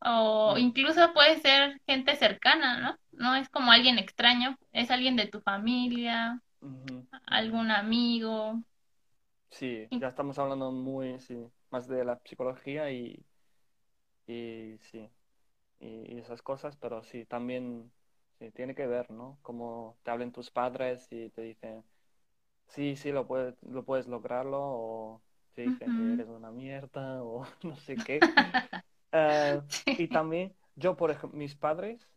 [0.00, 2.98] o Mm, incluso puede ser gente cercana, ¿no?
[3.12, 6.40] No es como alguien extraño, es alguien de tu familia,
[7.26, 8.62] algún amigo.
[9.50, 11.36] Sí, ya estamos hablando muy, sí,
[11.70, 13.24] más de la psicología y,
[14.32, 15.10] y sí,
[15.80, 17.92] y, y esas cosas, pero sí, también
[18.38, 19.38] sí, tiene que ver, ¿no?
[19.42, 21.84] Como te hablen tus padres y te dicen,
[22.68, 25.22] sí, sí, lo puedes, lo puedes lograrlo, o
[25.54, 28.28] te dicen que eres una mierda, o no sé qué.
[29.12, 29.60] Eh,
[29.96, 32.08] y también, yo, por ejemplo, mis padres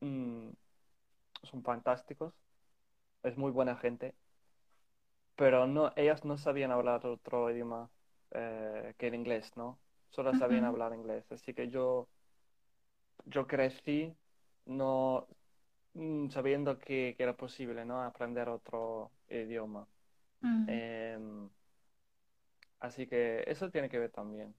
[0.00, 0.50] mm,
[1.44, 2.34] son fantásticos,
[3.22, 4.14] es muy buena gente,
[5.36, 7.90] pero no, ellas no sabían hablar otro idioma
[8.32, 9.78] eh, que el inglés, ¿no?
[10.10, 12.08] Solo sabían hablar inglés, así que yo,
[13.26, 14.14] yo crecí
[14.66, 15.26] no
[15.94, 18.02] mm, sabiendo que, que era posible, ¿no?
[18.02, 19.88] Aprender otro idioma.
[20.66, 21.50] Em,
[22.80, 24.54] así que eso tiene que ver también,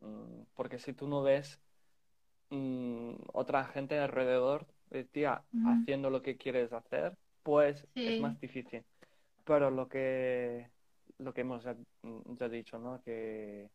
[0.00, 1.60] Mm, porque si tú no ves
[2.50, 5.24] mm, otra gente alrededor de ti
[5.62, 8.84] haciendo lo que quieres hacer, pues es más difícil.
[9.44, 10.70] Pero lo que,
[11.18, 11.76] lo que hemos ya,
[12.38, 13.02] ya dicho, ¿no?
[13.04, 13.70] Que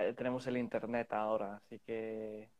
[0.00, 2.50] eh, tenemos el internet ahora, así que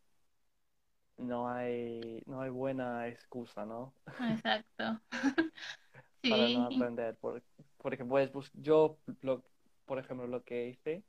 [1.19, 3.95] no hay, no hay buena excusa, ¿no?
[4.19, 5.01] Exacto.
[6.29, 7.17] Para no aprender.
[7.17, 7.43] Por-
[7.79, 9.43] porque puedes bus- yo, lo-
[9.87, 11.03] por ejemplo, lo que hice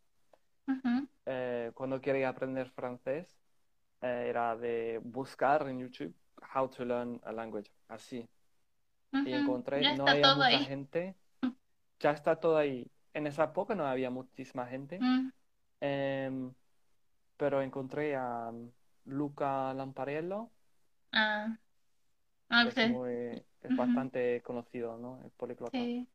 [1.26, 3.28] eh, cuando quería aprender francés
[4.02, 6.15] eh, era de buscar en YouTube
[6.56, 8.28] how to learn a language, así.
[9.26, 10.65] Y encontré, Ya no había mucha ahí.
[10.67, 11.15] gente,
[12.00, 12.88] ya está todo ahí.
[13.13, 15.32] En esa época no había muchísima gente, Mm.
[15.82, 16.54] Em,
[17.38, 18.52] pero encontré a
[19.06, 20.52] Luca Lamparello,
[21.13, 21.58] Ah,
[22.50, 23.76] ah, es muy, es ujú.
[23.76, 25.22] bastante conocido, ¿no?
[25.24, 25.89] El políglota.
[25.89, 26.08] sí.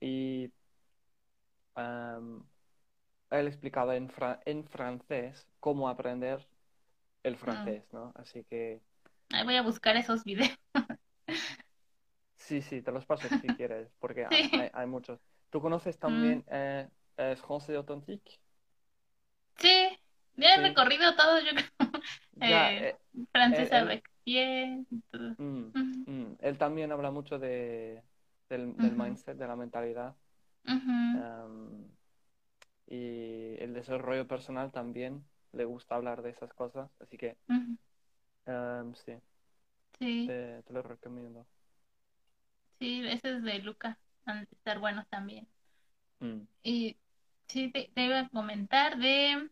[0.00, 0.52] Y
[1.76, 2.42] em,
[3.30, 6.48] él explicaba en, fra- en francés cómo aprender
[7.24, 8.12] el francés, ¿no?
[8.16, 8.82] Así que
[9.32, 10.50] Ahí voy a buscar esos videos.
[12.36, 14.50] sí, sí, te los paso si quieres, porque hay, Sí.
[14.56, 14.60] Mm.
[14.60, 15.20] hay- hay muchos.
[15.50, 18.38] ¿Tú conoces también eh, eh, Français Authentique?
[19.58, 19.98] Sí,
[20.36, 20.62] ya he Sí.
[20.62, 21.68] recorrido todo, yo creo.
[22.36, 22.98] Ya, Eh, eh,
[23.32, 24.02] Francesa él-
[25.10, 25.36] todo.
[25.38, 25.66] mm,
[26.06, 28.02] mm, él también habla mucho de,
[28.48, 30.16] del, mindset, de la mentalidad.
[31.14, 31.88] em,
[32.88, 37.36] y el desarrollo personal también le gusta hablar de esas cosas, así que
[38.46, 39.14] em, sí,
[39.98, 41.46] Sí, te, te lo recomiendo.
[42.78, 43.98] sí, ese es de Luca.
[44.24, 45.48] Han de estar buenos también.
[46.22, 46.96] Mm, Y
[47.48, 49.50] sí, te, iba a comentar de...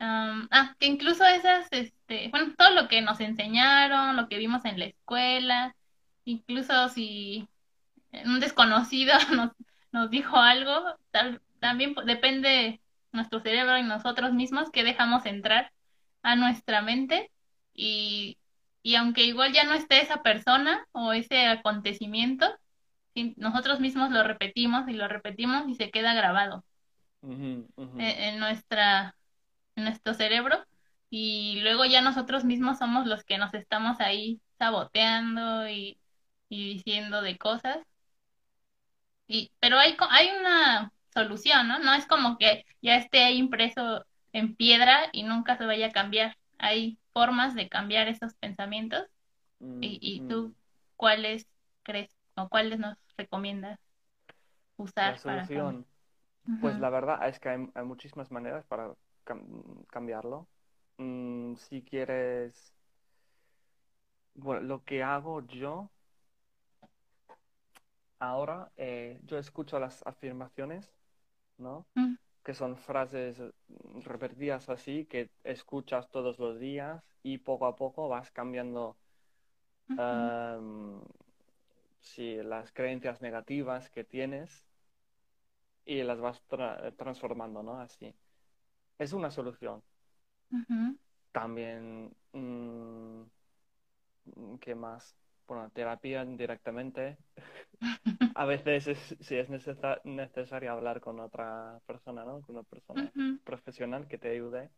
[0.00, 4.78] ah, que incluso esas, este, bueno, todo lo que nos enseñaron, lo que vimos en
[4.78, 5.76] la escuela,
[6.24, 7.48] incluso si
[8.24, 9.52] un desconocido nos,
[9.92, 12.80] nos dijo algo, tal, también depende
[13.12, 15.72] nuestro cerebro y nosotros mismos que dejamos entrar
[16.22, 17.30] a nuestra mente
[17.74, 18.38] y,
[18.82, 22.46] y aunque igual ya no esté esa persona o ese acontecimiento,
[23.36, 26.64] nosotros mismos lo repetimos y lo repetimos y se queda grabado
[27.24, 29.16] en, en nuestra,
[29.76, 30.64] en nuestro cerebro
[31.10, 35.98] y luego ya nosotros mismos somos los que nos estamos ahí saboteando y,
[36.48, 37.78] y diciendo de cosas.
[39.28, 41.78] Y, pero hay, hay una solución, ¿no?
[41.78, 45.92] No es como que ya esté ahí impreso en piedra y nunca se vaya a
[45.92, 46.36] cambiar.
[46.58, 49.04] Hay formas de cambiar esos pensamientos.
[49.60, 50.28] Mm, ¿Y, y mm.
[50.28, 50.54] tú
[50.96, 51.46] cuáles
[51.84, 53.78] crees o cuáles nos recomiendas
[54.78, 55.84] La usar para cambiar?
[56.60, 58.94] Pues la verdad es que hay, hay muchísimas maneras para
[59.26, 60.48] cam- cambiarlo.
[60.98, 62.74] Mm, si quieres,
[64.34, 65.90] bueno, lo que hago yo
[68.18, 70.92] ahora, eh, yo escucho las afirmaciones,
[71.58, 71.86] ¿no?
[71.96, 77.76] mm, Que son frases mm, repetidas así, que escuchas todos los días y poco a
[77.76, 78.96] poco vas cambiando
[79.88, 81.00] ujú, em,
[82.00, 84.66] sí, las creencias negativas que tienes
[85.84, 87.80] y las vas tra- transformando, ¿no?
[87.80, 88.14] Así.
[88.98, 89.82] Es una solución.
[91.32, 93.24] También, mm,
[94.60, 95.14] ¿qué más?
[95.46, 97.18] Bueno, terapia directamente.
[98.36, 102.40] A veces es, sí es necesa- necesario hablar con otra persona, ¿no?
[102.42, 103.12] Con una persona
[103.44, 104.70] profesional que te ayude.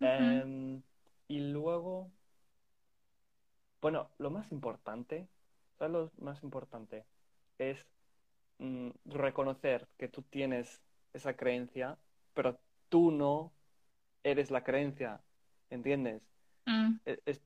[0.00, 0.82] Em,
[1.28, 2.12] y luego,
[3.80, 5.28] bueno, lo más importante,
[5.78, 7.04] ¿sabes lo más importante?
[7.58, 7.86] Es
[8.60, 11.98] mm, reconocer que tú tienes esa creencia,
[12.34, 13.52] pero tú no
[14.24, 15.22] eres la creencia,
[15.70, 16.22] ¿entiendes?
[16.66, 17.00] mm.
[17.04, 17.42] Es, es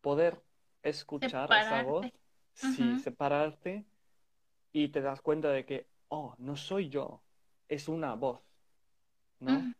[0.00, 0.42] poder
[0.82, 2.06] escuchar esa voz,
[2.54, 2.76] Separarte.
[2.76, 3.86] sí, separarte
[4.72, 7.22] y te das cuenta de que, oh, no soy yo,
[7.68, 8.40] es una voz,
[9.40, 9.74] ¿no?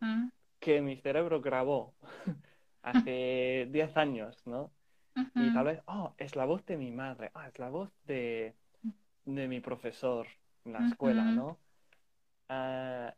[0.59, 1.95] Que mi cerebro grabó
[2.83, 4.71] hace 10 años, ¿no?
[5.35, 8.55] Y tal vez, oh, es la voz de mi madre, ah, es la voz de,
[9.25, 10.27] de mi profesor
[10.67, 11.31] en la escuela.
[11.31, 11.59] ¿no?
[12.49, 13.15] Ah,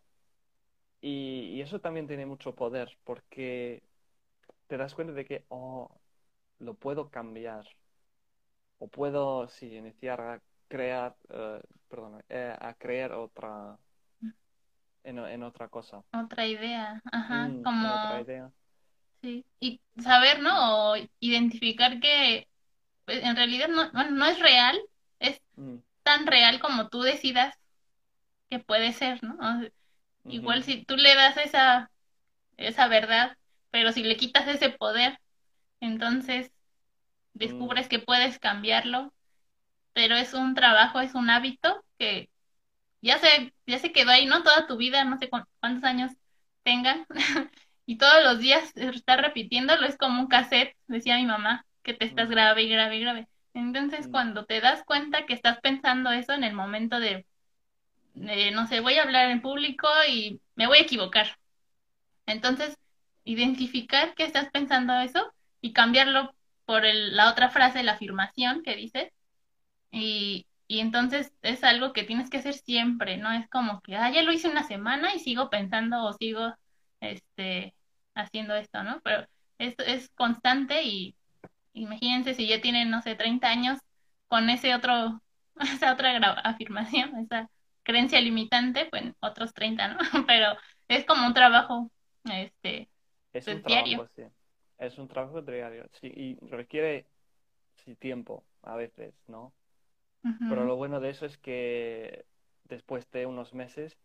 [1.01, 3.83] y, y eso también tiene mucho poder porque
[4.67, 5.89] te das cuenta de que, oh,
[6.59, 7.65] lo puedo cambiar.
[8.79, 13.77] O puedo, sí, iniciar a crear, eh, perdón, eh, a crear otra,
[15.03, 16.03] en, en otra cosa.
[16.13, 18.51] Otra idea, ajá, Mm, como, otra idea.
[19.21, 20.91] sí, y saber, ¿no?
[20.93, 22.47] O identificar que
[23.05, 24.79] pues, en realidad no, no es real,
[25.19, 25.79] es Mm,
[26.09, 27.55] tan real como tú decidas
[28.49, 29.35] que puede ser, ¿no?
[29.35, 29.71] O sea,
[30.27, 31.91] igual si tú le das esa,
[32.57, 33.37] esa verdad,
[33.71, 35.19] pero si le quitas ese poder,
[35.81, 36.51] entonces
[37.43, 39.13] mm, descubres que puedes cambiarlo,
[39.93, 42.29] pero es un trabajo, es un hábito que
[43.01, 44.43] ya se, ya se quedó ahí, ¿no?
[44.43, 46.11] Toda tu vida, no sé cu- cuántos años
[46.63, 47.07] tengan,
[47.87, 52.05] y todos los días estar repitiéndolo es como un cassette, decía mi mamá, que te
[52.05, 53.27] estás mm, grave y grave y grave.
[53.53, 57.25] Entonces, mm, cuando te das cuenta que estás pensando eso en el momento de,
[58.15, 61.37] de, no sé, voy a hablar en público y me voy a equivocar.
[62.25, 62.75] Entonces,
[63.23, 66.33] identificar que estás pensando eso y cambiarlo
[66.65, 69.11] por la otra frase, la afirmación que dices.
[69.91, 73.31] Y, y entonces es algo que tienes que hacer siempre, ¿no?
[73.33, 76.53] Es como que, ah, ya lo hice una semana y sigo pensando o sigo
[77.01, 77.75] este,
[78.15, 79.01] haciendo esto, ¿no?
[79.03, 79.25] Pero
[79.57, 81.15] esto es constante y
[81.73, 83.79] imagínense si ya tienen, no sé, 30 años
[84.27, 85.21] con ese otro,
[85.59, 87.49] esa otra afirmación, esa
[87.83, 89.97] creencia limitante, pues otros 30, ¿no?
[90.27, 90.47] Pero
[90.87, 91.91] es como un trabajo,
[92.25, 92.89] este,
[93.33, 93.99] es un diario.
[93.99, 94.23] Trabajo, sí.
[94.77, 97.05] Es un trabajo diario, sí, y requiere
[97.85, 99.53] sí, tiempo a veces, ¿no?
[100.47, 102.25] Pero lo bueno de eso es que
[102.65, 103.97] después de unos meses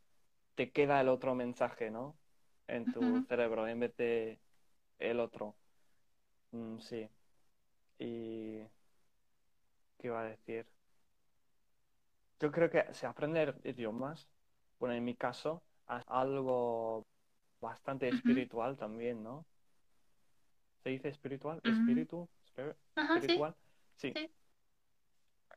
[0.56, 2.16] te queda el otro mensaje, ¿no?
[2.68, 4.40] En tu cerebro en vez de
[4.98, 5.56] el otro.
[6.52, 7.08] Mm, sí.
[7.98, 8.62] Y...
[9.98, 10.66] ¿Qué iba a decir?
[12.40, 14.28] Yo creo que se aprender idiomas,
[14.78, 17.06] bueno, en mi caso, es algo
[17.60, 19.46] bastante espiritual también, ¿no?
[20.82, 21.60] ¿Se dice espiritual?
[21.64, 22.28] ¿Espíritu?
[22.96, 23.54] ¿Espiritual?
[23.96, 24.12] sí.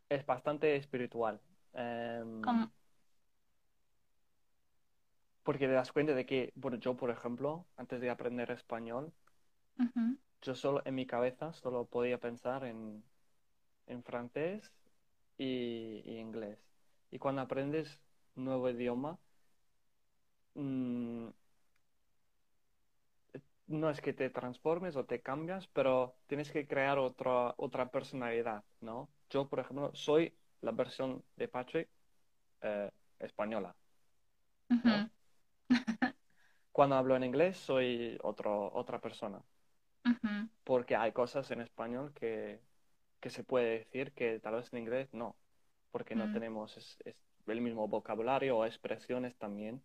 [0.07, 1.41] Es bastante espiritual.
[1.73, 2.71] Em, ¿Cómo?
[5.43, 9.11] Porque te das cuenta de que, bueno, yo, por ejemplo, antes de aprender español,
[10.41, 13.03] yo solo en mi cabeza solo podía pensar en,
[13.87, 14.71] en francés
[15.37, 16.59] y, inglés.
[17.11, 17.99] Y cuando aprendes
[18.35, 19.19] un nuevo idioma,
[20.55, 21.29] mm,
[23.67, 28.63] no es que te transformes o te cambias, pero tienes que crear otra, otra personalidad,
[28.81, 29.09] ¿no?
[29.29, 31.89] Yo, por ejemplo, soy la versión de Patrick
[32.61, 33.75] eh, española.
[36.71, 39.41] Cuando hablo en inglés, soy otro, otra persona.
[40.63, 42.61] Porque hay cosas en español que,
[43.21, 45.35] se puede decir que tal vez en inglés no,
[45.91, 46.33] porque no mm.
[46.33, 46.97] tenemos
[47.47, 49.83] el mismo vocabulario o expresiones también,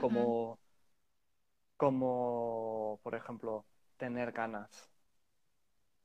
[0.00, 0.58] como,
[1.76, 3.66] como, por ejemplo,
[3.98, 4.90] tener ganas.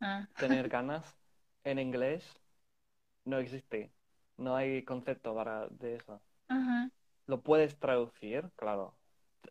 [0.02, 0.28] Ah.
[0.38, 1.16] Tener ganas
[1.64, 2.24] en inglés
[3.26, 3.92] no existe,
[4.38, 6.22] no hay concepto para de eso.
[7.26, 8.96] Lo puedes traducir, claro.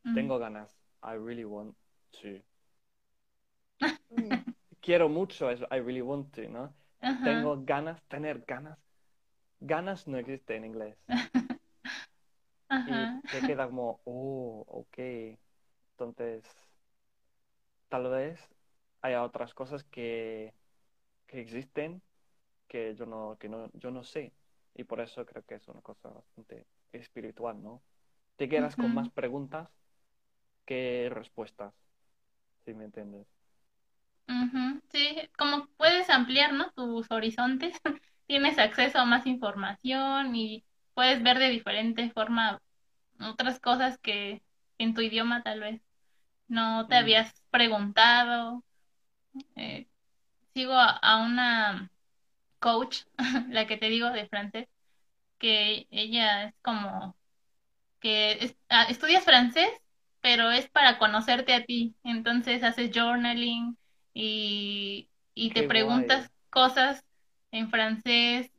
[0.03, 0.15] Mm.
[0.15, 0.75] Tengo ganas.
[1.03, 1.77] I really want
[2.23, 2.43] to.
[4.87, 5.67] Quiero mucho eso.
[5.71, 6.75] I really want to, ¿no?
[7.23, 8.79] Tengo ganas, tener ganas.
[9.61, 10.97] Ganas no existe en inglés.
[12.87, 14.99] Y te queda como, oh, ok.
[15.93, 16.45] Entonces,
[17.89, 18.41] tal vez
[19.03, 20.55] haya otras cosas que,
[21.27, 22.03] que existen
[22.69, 24.35] que yo no, que no, yo no sé.
[24.75, 27.83] Y por eso creo que es una cosa bastante espiritual, ¿no?
[28.37, 29.71] Te quedas con más preguntas
[30.67, 31.75] que respuestas,
[32.65, 33.27] si me entiendes.
[34.91, 36.71] Sí, como puedes ampliar, ¿no?
[36.71, 37.77] Tus horizontes,
[38.27, 40.65] tienes acceso a más información y
[40.95, 42.61] puedes ver de diferente forma
[43.21, 44.43] otras cosas que
[44.79, 45.83] en tu idioma tal vez
[46.49, 48.65] no te habías preguntado.
[49.57, 49.87] Eh,
[50.55, 51.91] sigo a, una
[52.59, 53.03] coach,
[53.51, 54.69] la que te digo de francés,
[55.39, 57.17] que ella es como
[58.01, 59.71] que ah, estudias francés,
[60.21, 61.95] pero es para conocerte a ti.
[62.05, 63.77] Entonces haces journaling,
[64.17, 67.05] y, y te preguntas cosas
[67.53, 68.51] en francés,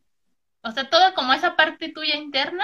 [0.64, 2.64] o sea, toda como esa parte tuya interna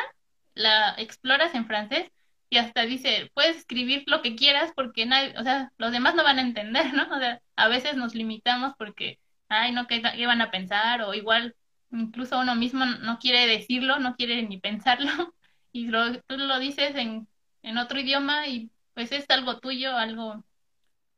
[0.56, 2.12] la exploras en francés
[2.50, 6.24] y hasta dice, puedes escribir lo que quieras porque nadie, o sea, los demás no
[6.24, 7.04] van a entender, ¿no?
[7.16, 9.20] O sea, a veces nos limitamos porque,
[9.50, 11.02] ay, no, ¿qué, qué van a pensar?
[11.02, 11.56] O igual,
[11.92, 15.10] incluso uno mismo no quiere decirlo, no quiere ni pensarlo
[15.72, 17.28] y lo, tú lo dices en,
[17.64, 20.44] en otro idioma y pues es algo tuyo, algo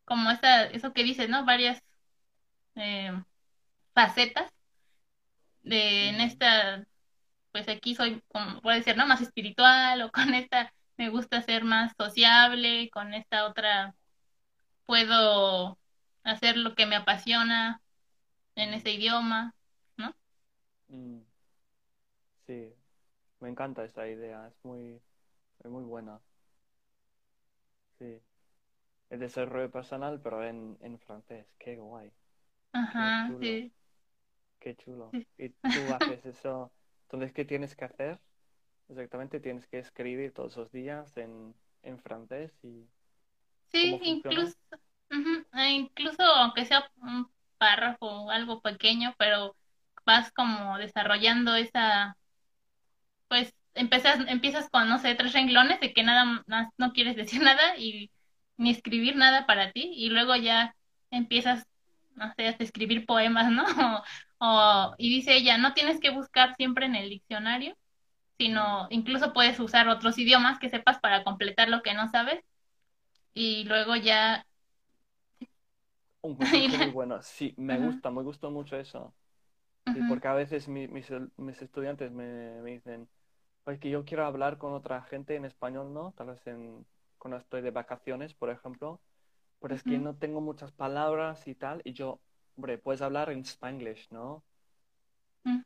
[0.05, 1.45] como esa, eso que dices, ¿no?
[1.45, 1.81] Varias
[2.75, 3.11] eh,
[3.93, 4.51] facetas
[5.63, 6.85] de en esta,
[7.51, 9.07] pues aquí soy, como puede ser, ¿no?
[9.07, 13.95] Más espiritual o con esta me gusta ser más sociable, con esta otra
[14.85, 15.77] puedo
[16.23, 17.81] hacer lo que me apasiona
[18.55, 19.53] en ese idioma,
[19.97, 20.13] ¿no?
[20.89, 21.21] Mm.
[22.47, 22.73] Sí,
[23.39, 25.01] me encanta esa idea, es muy,
[25.63, 26.19] es muy buena.
[27.99, 28.21] Sí
[29.09, 31.47] el desarrollo personal, pero en, en francés.
[31.59, 32.11] Qué guay.
[32.73, 33.73] Ajá, sí.
[34.59, 35.15] Qué chulo.
[35.37, 36.71] Y tú haces eso.
[37.03, 38.19] Entonces, ¿qué tienes que hacer?
[38.89, 42.87] Exactamente, tienes que escribir todos los días en, en francés y...
[43.71, 44.55] Sí, incluso,
[45.53, 47.27] e incluso aunque sea un
[47.57, 49.55] párrafo o algo pequeño, pero
[50.05, 52.17] vas como desarrollando esa,
[53.27, 57.41] pues empiezas, empiezas con, no sé, tres renglones de que nada más no quieres decir
[57.41, 58.11] nada y
[58.57, 60.75] ni escribir nada para ti y luego ya
[61.11, 61.65] empiezas,
[62.15, 63.65] no sé, a escribir poemas, ¿no?
[64.37, 67.73] O, y dice ella, no tienes que buscar siempre en el diccionario,
[68.37, 72.41] sino incluso puedes usar otros idiomas que sepas para completar lo que no sabes
[73.33, 74.45] y luego ya...
[76.21, 77.21] Un consejo muy bueno.
[77.21, 79.13] Sí, me gusta, me gusta mucho eso.
[79.93, 83.09] Sí, porque a veces mi- mis, mis estudiantes me, me dicen,
[83.63, 86.13] pues que yo quiero hablar con otra gente en español, ¿no?
[86.17, 86.85] Tal vez en,
[87.25, 89.01] cuando estoy de vacaciones, por ejemplo,
[89.59, 92.21] pero es que no tengo muchas palabras y tal, y yo,
[92.55, 94.43] hombre, puedes hablar en Spanglish, ¿no?
[95.45, 95.63] ujú.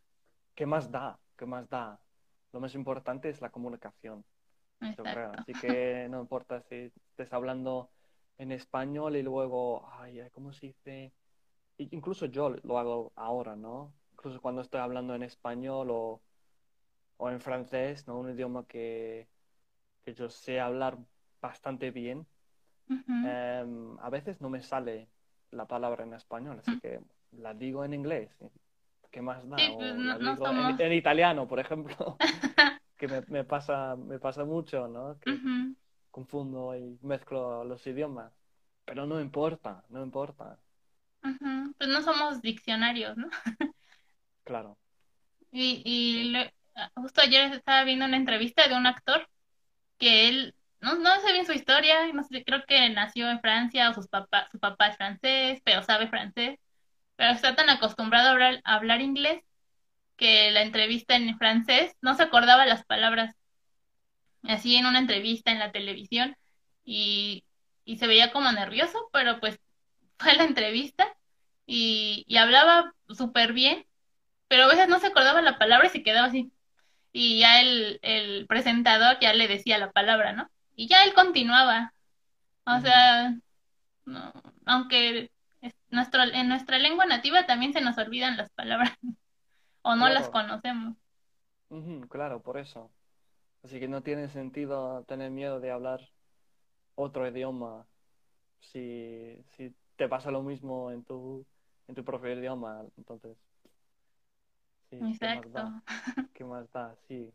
[0.55, 1.20] ¿Qué más da?
[1.38, 1.99] ¿Qué más da?
[2.53, 4.26] Lo más importante es la comunicación,
[4.97, 5.34] yo creo.
[5.34, 7.91] Así que no importa si estés hablando
[8.38, 11.14] en español y luego, ay, ¿cómo se dice?
[11.78, 13.93] Incluso yo lo hago ahora, ¿no?
[14.14, 16.22] Incluso cuando estoy hablando en español o,
[17.18, 18.20] o en francés, ¿no?
[18.20, 19.30] Un idioma que,
[20.05, 20.99] que yo sé hablar
[21.42, 22.28] bastante bien,
[23.22, 25.10] em, a veces no me sale
[25.52, 27.00] la palabra en español, así que
[27.32, 28.30] la digo en inglés.
[29.12, 29.58] ¿Qué más da?
[29.58, 30.82] Sí, pues O no, la digo en, somos...
[30.82, 32.18] en italiano, por ejemplo,
[32.98, 35.20] que me, me pasa, me pasa mucho, ¿no?
[35.20, 35.40] Que
[36.12, 38.34] confundo y mezclo los idiomas.
[38.86, 40.60] Pero no importa, no importa.
[41.78, 43.30] Pues no somos diccionarios, ¿no?
[44.44, 44.78] Claro.
[45.52, 49.28] Y, y le- ah, justo ayer estaba viendo una entrevista de un actor
[50.00, 53.90] que él, no, no sé bien su historia, no sé, creo que nació en Francia
[53.90, 56.60] o sus papá, su papá es francés, pero sabe francés,
[57.16, 58.30] pero está tan acostumbrado
[58.66, 59.44] a hablar, inglés
[60.18, 63.36] que la entrevista en francés no se acordaba las palabras,
[64.44, 66.36] así en una entrevista en la televisión
[66.84, 67.46] y,
[67.86, 69.60] y se veía como nervioso, pero pues
[70.20, 71.08] fue a la entrevista
[71.66, 73.86] y, y hablaba súper bien,
[74.48, 76.54] pero a veces no se acordaba la palabra y se quedaba así.
[77.14, 80.50] Y ya el, el presentador ya le decía la palabra, ¿no?
[80.80, 81.94] Y ya él continuaba.
[82.66, 83.36] O sea,
[84.06, 84.32] no,
[84.66, 88.98] aunque es nuestro, en nuestra lengua nativa también se nos olvidan las palabras
[89.82, 90.96] o no las conocemos.
[92.10, 92.90] Claro, por eso.
[93.62, 96.00] Así que no tiene sentido tener miedo de hablar
[96.96, 97.86] otro idioma
[98.62, 101.46] si, si te pasa lo mismo en tu,
[101.90, 102.86] en tu propio idioma.
[102.96, 103.38] Entonces,
[104.90, 105.52] sí, ¿qué más Exacto.
[105.52, 105.84] da?
[106.34, 106.96] ¿Qué más da?
[107.10, 107.30] Sí.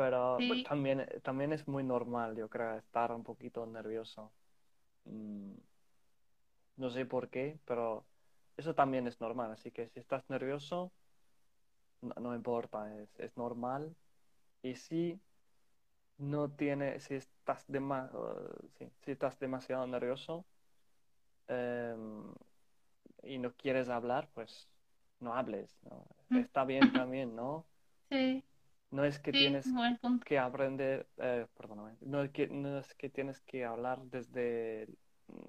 [0.00, 4.32] Pero Sí, también, también es muy normal, yo creo, estar un poquito nervioso.
[5.04, 5.52] Mm,
[6.76, 8.06] no sé por qué, pero
[8.56, 9.52] eso también es normal.
[9.52, 10.92] Así que si estás nervioso,
[12.02, 13.96] no, no importa, es, es normal.
[14.62, 15.20] Y si
[16.18, 20.46] no tiene, si estás, dema- uh, sí, si estás demasiado nervioso
[21.48, 22.32] em,
[23.22, 24.68] y no quieres hablar, pues
[25.20, 26.06] no hables, ¿no?
[26.30, 27.66] mm, Está bien también, ¿no?
[28.10, 28.44] sí,
[28.90, 29.76] No es que sí, tienes
[30.24, 34.98] que aprender, eh, perdóname, no es que, no es que tienes que hablar desde el,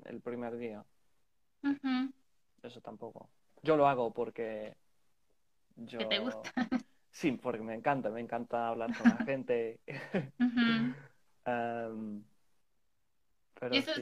[0.06, 0.86] el primer día,
[2.64, 3.30] eso tampoco.
[3.64, 4.76] Yo lo hago porque
[5.98, 6.42] Que te gusta.
[6.42, 6.54] yo,
[7.12, 9.80] sí, porque me encanta, me encanta hablar con la gente.
[13.60, 14.02] Pero eso es,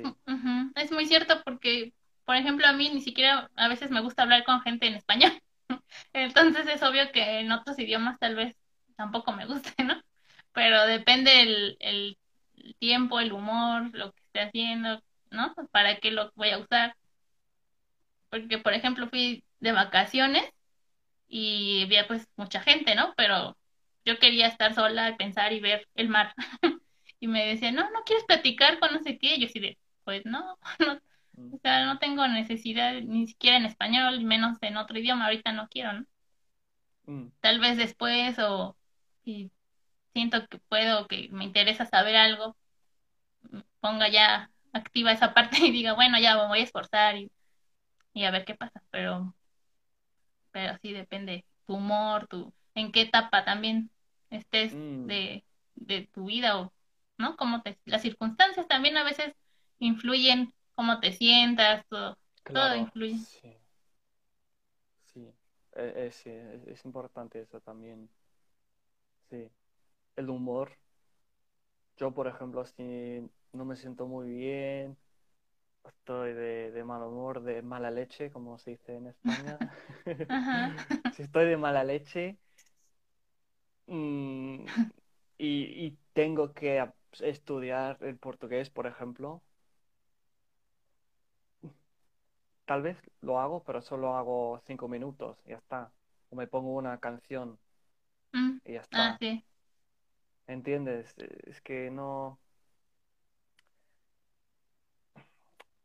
[0.75, 1.93] es muy cierto porque,
[2.25, 5.31] por ejemplo, a mí ni siquiera a veces me gusta hablar con gente en español.
[6.13, 8.55] Entonces es obvio que en otros idiomas tal vez
[8.99, 9.95] tampoco me guste, ¿no?
[10.53, 12.19] Pero depende el, el
[12.79, 15.55] tiempo, el humor, lo que esté haciendo, ¿no?
[15.71, 16.95] Para qué lo voy a usar.
[18.29, 20.43] Porque, por ejemplo, fui de vacaciones
[21.27, 23.13] y había pues mucha gente, ¿no?
[23.17, 23.57] Pero
[24.05, 26.33] yo quería estar sola, pensar y ver el mar.
[27.21, 29.35] Y me decía, no, no quieres platicar con no sé qué.
[29.35, 30.93] Y yo así de, pues no, no,
[31.37, 35.51] Mm, o sea, no tengo necesidad ni siquiera en español, menos en otro idioma, ahorita
[35.53, 36.05] no quiero, ¿no?
[37.07, 38.77] mm, Tal vez después o
[39.29, 39.51] si
[40.13, 42.57] siento que puedo, que me interesa saber algo,
[43.79, 47.31] ponga ya activa esa parte y diga, bueno, ya me voy a esforzar y,
[48.13, 48.81] y a ver qué pasa.
[48.91, 49.35] Pero,
[50.51, 53.89] pero sí depende tu humor, tu, en qué etapa también
[54.29, 55.07] estés mm.
[55.07, 55.43] de,
[55.75, 56.73] de tu vida o,
[57.17, 57.35] ¿no?
[57.37, 59.33] Cómo te, las circunstancias también a veces
[59.79, 63.15] influyen, cómo te sientas, todo, todo influye.
[63.15, 63.57] sí,
[65.13, 65.33] sí.
[65.73, 68.09] Eh, eh, sí, es, es importante eso también.
[69.29, 69.49] Sí.
[70.17, 70.77] El humor.
[71.97, 74.97] Yo, por ejemplo, si no me siento muy bien,
[75.87, 79.59] estoy de, de mal humor, de mala leche, como se dice en España.
[81.11, 82.37] Si estoy de mala leche
[83.87, 84.65] mm,
[85.37, 86.85] y, y tengo que
[87.21, 89.43] estudiar el portugués, por ejemplo,
[92.65, 95.91] tal vez lo hago, pero solo hago cinco minutos y ya está.
[96.29, 97.59] O me pongo una canción
[98.33, 98.59] Mm.
[98.65, 99.19] y ya Ah, está.
[99.19, 99.45] sí.
[100.47, 101.15] ¿Entiendes?
[101.45, 102.39] Es que no...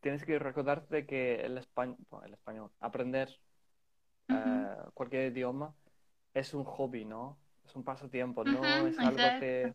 [0.00, 3.30] Tienes que recordarte que el español, el español, aprender
[4.28, 5.74] eh, cualquier idioma
[6.34, 7.38] es un hobby, ¿no?
[7.64, 9.40] Es un pasatiempo, no es algo exacto.
[9.40, 9.74] de...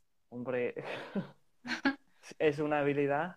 [0.30, 0.74] Hombre,
[2.38, 3.36] es una habilidad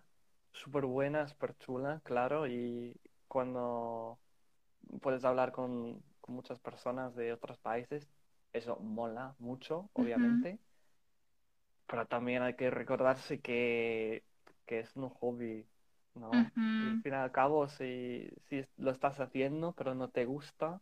[0.52, 2.94] súper buena, súper chula, claro, y
[3.28, 4.18] cuando
[5.02, 8.08] puedes hablar con, con muchas personas de otros países,
[8.56, 10.58] eso mola mucho, obviamente.
[11.86, 14.24] Pero también hay que recordarse que,
[14.66, 15.66] que es un hobby,
[16.14, 16.52] ¿no?
[16.78, 20.80] Y al fin y al cabo, si, si lo estás haciendo, pero no te gusta,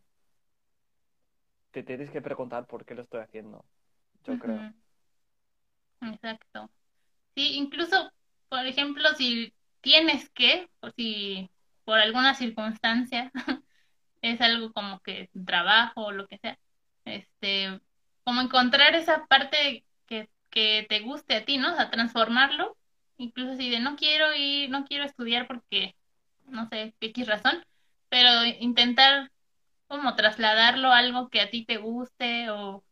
[1.73, 3.67] te tienes que preguntar por qué lo estoy haciendo,
[4.25, 4.67] yo creo.
[6.01, 6.71] Exacto.
[7.37, 8.11] Sí, incluso,
[8.51, 11.51] por ejemplo, si tienes que, o si
[11.85, 13.33] por alguna circunstancia
[14.23, 16.59] es algo como que trabajo o lo que sea,
[17.05, 17.81] este,
[18.25, 21.75] como encontrar esa parte que, que te guste a ti, ¿no?
[21.75, 22.77] O transformarlo,
[23.19, 25.95] incluso si de no quiero ir, no quiero estudiar porque,
[26.47, 27.65] no sé, X razón,
[28.09, 29.31] pero intentar
[29.89, 32.85] como trasladarlo a algo que a ti te guste o,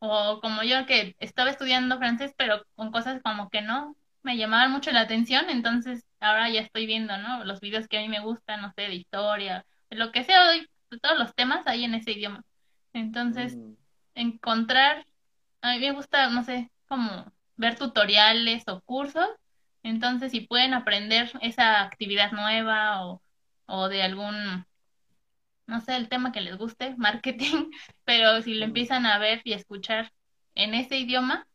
[0.00, 4.70] o como yo que estaba estudiando francés, pero con cosas como que no me llamaban
[4.72, 7.44] mucho la atención, entonces ahora ya estoy viendo, ¿no?
[7.44, 10.50] Los videos que a mí me gustan, no sé, de historia, de lo que sea,
[10.50, 10.68] hoy,
[11.02, 12.44] todos los temas ahí en ese idioma.
[12.92, 13.76] Entonces, Mm,
[14.14, 15.06] encontrar,
[15.62, 19.28] a mí me gusta, no sé, como ver tutoriales o cursos,
[19.82, 23.22] entonces si pueden aprender esa actividad nueva o,
[23.66, 24.66] o de algún,
[25.66, 27.70] no sé, el tema que les guste, marketing,
[28.04, 30.12] pero si lo empiezan a ver y escuchar
[30.54, 31.46] en ese idioma,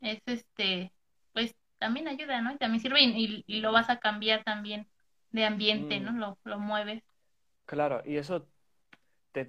[0.00, 0.92] es este,
[1.32, 2.52] pues también ayuda, ¿no?
[2.54, 4.88] Y también sirve y, y- lo vas a cambiar también
[5.30, 6.12] de ambiente, ¿no?
[6.12, 6.18] mm.
[6.18, 7.02] Lo, lo mueves.
[7.64, 8.48] Claro, y eso
[9.32, 9.46] te,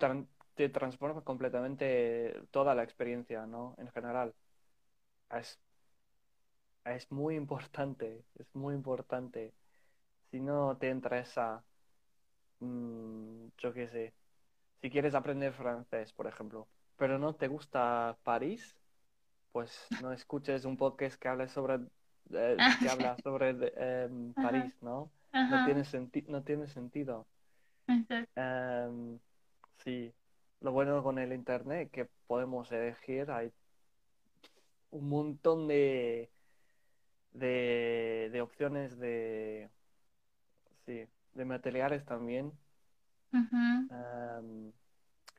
[0.56, 3.76] te transforma completamente toda la experiencia, ¿no?
[3.78, 4.34] En general.
[5.32, 5.60] Es,
[6.86, 9.54] es muy importante, es muy importante.
[10.32, 11.64] Si no te interesa,
[12.60, 14.14] mm, yo qué sé,
[14.82, 18.78] si quieres aprender francés, por ejemplo, pero no te gusta París,
[19.52, 21.80] pues no escuches un podcast que hable sobre,
[22.34, 23.52] eh, que habla sobre
[24.36, 25.12] Ajá, París, ¿no?
[25.48, 27.28] No tiene senti- no tiene sentido.
[28.36, 29.20] Em,
[29.84, 30.14] sí,
[30.62, 33.52] lo bueno con el internet es que podemos elegir, hay
[34.92, 36.30] un montón de,
[37.34, 39.70] de, de opciones de,
[40.86, 42.52] sí, de materiales también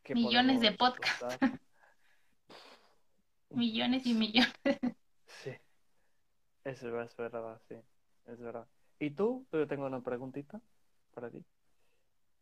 [0.03, 1.39] que Millones de podcasts,
[3.51, 4.53] millones y millones.
[5.45, 5.51] Sí,
[6.65, 7.77] eso es verdad, sí,
[8.27, 8.67] es verdad.
[8.99, 9.47] ¿Y tú?
[9.53, 10.61] Yo tengo una preguntita
[11.15, 11.43] para ti.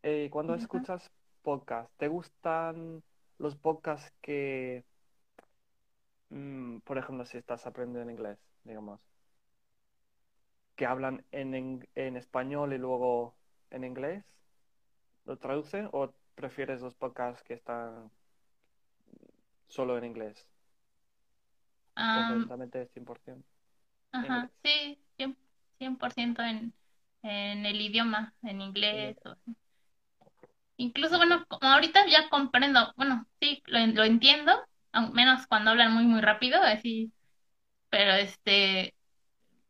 [0.02, 1.10] Eh, cuando escuchas
[1.43, 3.03] podcast, ¿te gustan
[3.38, 4.84] los podcasts que,
[6.30, 9.01] mm, por ejemplo, si estás aprendiendo inglés, digamos,
[10.76, 13.36] que hablan en, en, en español y luego
[13.70, 14.24] en inglés?
[15.24, 18.11] ¿Lo traducen o prefieres los podcasts que están
[19.68, 20.47] solo en inglés?
[22.12, 23.49] Completamente 100%
[24.12, 24.53] ajá, inglés.
[24.64, 25.36] sí, cien
[25.78, 26.74] cien por ciento en,
[27.22, 28.61] en el idioma, en
[28.93, 29.16] En inglés.
[29.24, 29.36] o-
[30.80, 34.52] incluso, bueno, como ahorita ya comprendo, bueno, sí, lo, lo entiendo,
[35.12, 37.12] menos cuando hablan muy, muy rápido, así,
[37.90, 38.94] pero este,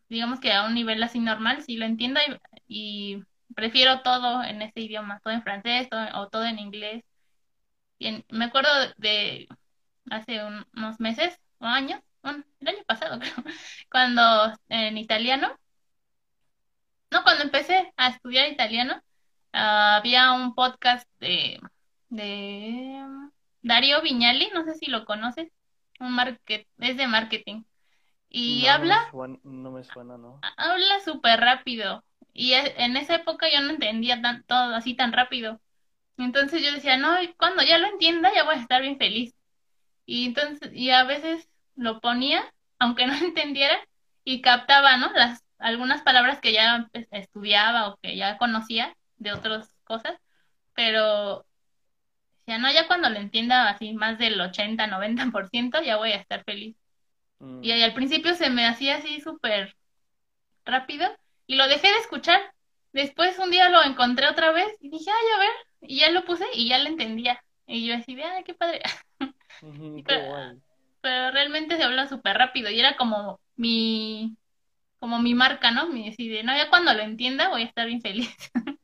[0.08, 2.20] digamos que a un nivel así normal, sí lo entiendo
[2.68, 3.22] y,
[3.56, 7.04] prefiero todo en ese idioma, todo en francés o todo en inglés.
[7.98, 9.48] Y me acuerdo de
[10.10, 12.00] hace un- unos meses o años,
[12.60, 13.34] el año pasado creo,
[13.90, 14.22] cuando
[14.68, 15.56] en italiano,
[17.10, 19.02] no, cuando empecé a estudiar italiano,
[19.52, 21.60] había un podcast de,
[22.08, 23.06] de
[23.62, 25.50] Dario Viñali, no sé si lo conoces,
[26.00, 27.64] un market, es de marketing,
[28.30, 30.44] y No, habla, me suena, no me suena, ¿no?
[30.56, 35.12] habla súper rápido, y e- en esa época yo no entendía tan, todo así tan
[35.12, 35.60] rápido.
[36.18, 39.34] Entonces yo decía, no, cuando ya lo entienda ya voy a estar bien feliz.
[40.06, 42.42] Y entonces, y a veces lo ponía,
[42.78, 43.76] aunque no entendiera,
[44.24, 45.12] y captaba, ¿no?
[45.14, 50.20] Las, algunas palabras que ya pues, estudiaba o que ya conocía de otras cosas,
[50.74, 51.46] pero
[52.46, 56.12] ya no, ya cuando lo entienda así más del ochenta noventa por ciento ya voy
[56.12, 56.76] a estar feliz.
[57.60, 59.76] Y Mm, ahí al principio se me hacía así súper
[60.64, 61.06] rápido
[61.46, 62.40] y lo dejé de escuchar.
[62.92, 65.50] Después un día lo encontré otra vez y dije, ay, a ver,
[65.82, 67.42] y ya lo puse y ya lo entendía.
[67.66, 68.82] Y yo así de, ay, qué padre.
[69.62, 70.60] Y qué pero, guay.
[71.02, 74.36] pero realmente se habla súper rápido y era como mi,
[75.00, 75.88] como mi marca, ¿no?
[75.90, 78.30] Mi así de, no, ya cuando lo entienda voy a estar bien feliz.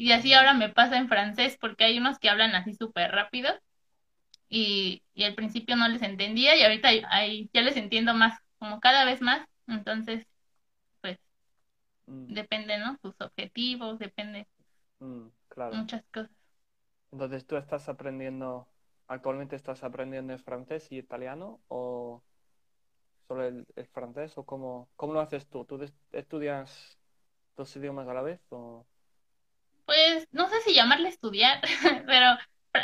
[0.00, 3.50] Y así ahora me pasa en francés porque hay unos que hablan así súper rápido
[4.48, 8.38] y, y al principio no les entendía y ahorita hay- hay- ya les entiendo más,
[8.58, 9.46] como cada vez más.
[9.68, 10.26] Entonces,
[11.02, 11.18] pues
[12.08, 12.96] mm, depende, ¿no?
[13.02, 14.46] Tus objetivos, depende
[15.00, 15.84] mm, claro.
[15.84, 16.30] muchas cosas.
[17.12, 18.68] Entonces, ¿tú estás aprendiendo,
[19.08, 22.22] actualmente estás aprendiendo francés y italiano o
[23.28, 25.64] solo el, el francés o cómo, cómo lo haces tú?
[25.64, 25.78] ¿Tú
[26.12, 26.98] estudias
[27.56, 28.86] dos idiomas a la vez o
[29.90, 31.60] Pues no sé si llamarle estudiar,
[32.06, 32.38] pero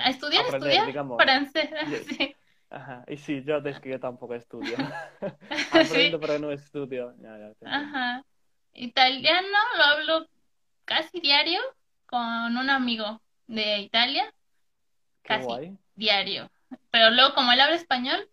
[0.06, 1.26] estudiar, aprender, estudiar digamos?
[1.26, 1.70] francés,
[2.18, 2.36] sí.
[2.70, 4.78] Ajá, y sí, yo es que yo tampoco estudio.
[5.84, 7.14] Sí, Aprendo, pero no estudio.
[7.20, 8.22] Ya, ya, ajá.
[8.74, 9.48] Italiano
[9.78, 10.26] lo hablo
[10.84, 11.60] casi diario
[12.06, 14.32] con un amigo de Italia,
[15.22, 15.78] Qué casi guay.
[15.96, 16.50] diario.
[16.90, 18.30] Pero luego como él habla español,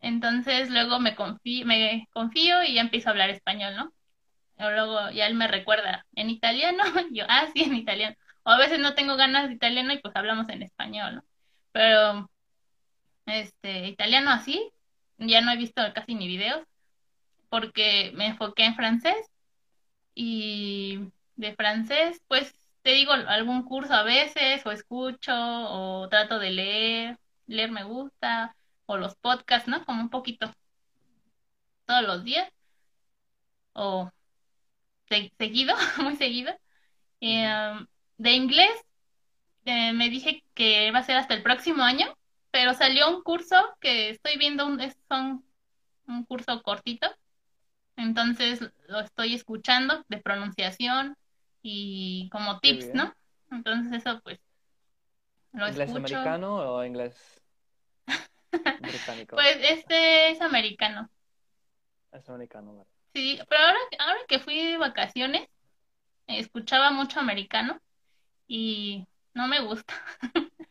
[0.00, 3.92] entonces luego me confío, me confío y ya empiezo a hablar español, ¿no?
[4.60, 6.82] O luego ya él me recuerda en italiano,
[7.12, 8.16] yo, ah, sí, en italiano.
[8.44, 11.24] O a veces no tengo ganas de italiano y pues hablamos en español, ¿no?
[11.72, 12.30] Pero
[13.26, 14.72] este, italiano así,
[15.18, 16.66] ya no he visto casi ni videos
[17.48, 19.30] porque me enfoqué en francés
[20.14, 21.00] y
[21.36, 27.18] de francés, pues te digo algún curso a veces o escucho o trato de leer,
[27.46, 28.56] leer me gusta
[28.86, 29.84] o los podcasts, ¿no?
[29.84, 30.52] Como un poquito
[31.86, 32.50] todos los días
[33.74, 34.10] o
[35.38, 36.52] seguido, muy seguido.
[37.20, 37.86] Um,
[38.18, 38.70] de inglés
[39.64, 42.06] eh, me dije que va a ser hasta el próximo año,
[42.50, 45.44] pero salió un curso que estoy viendo, un, es un,
[46.06, 47.08] un curso cortito,
[47.96, 51.16] entonces lo estoy escuchando de pronunciación
[51.62, 52.94] y como tips.
[52.94, 53.12] ¿no?
[53.50, 54.38] Entonces eso pues
[55.52, 56.16] lo ¿Inglés escucho.
[56.16, 57.42] americano o inglés
[58.80, 59.36] británico?
[59.36, 61.10] Pues este es americano,
[62.12, 62.99] Es americano, vale.
[63.14, 65.48] Sí, pero ahora, ahora que fui de vacaciones,
[66.26, 67.80] escuchaba mucho americano
[68.48, 69.94] y no me gusta.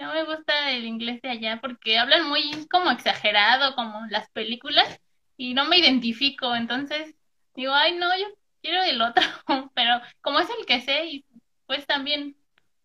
[0.00, 5.00] No me gusta el inglés de allá porque hablan muy como exagerado, como las películas,
[5.36, 6.54] y no me identifico.
[6.54, 7.14] Entonces
[7.54, 8.26] digo, ay, no, yo
[8.62, 9.22] quiero el otro.
[9.74, 11.24] Pero como es el que sé,
[11.66, 12.36] pues también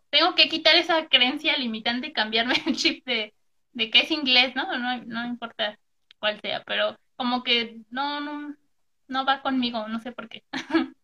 [0.09, 3.33] tengo que quitar esa creencia limitante y cambiarme el chip de,
[3.73, 4.77] de que es inglés, ¿no?
[4.77, 5.77] No, no importa
[6.19, 8.55] cuál sea, pero como que no, no,
[9.09, 10.43] no va conmigo, no sé por qué.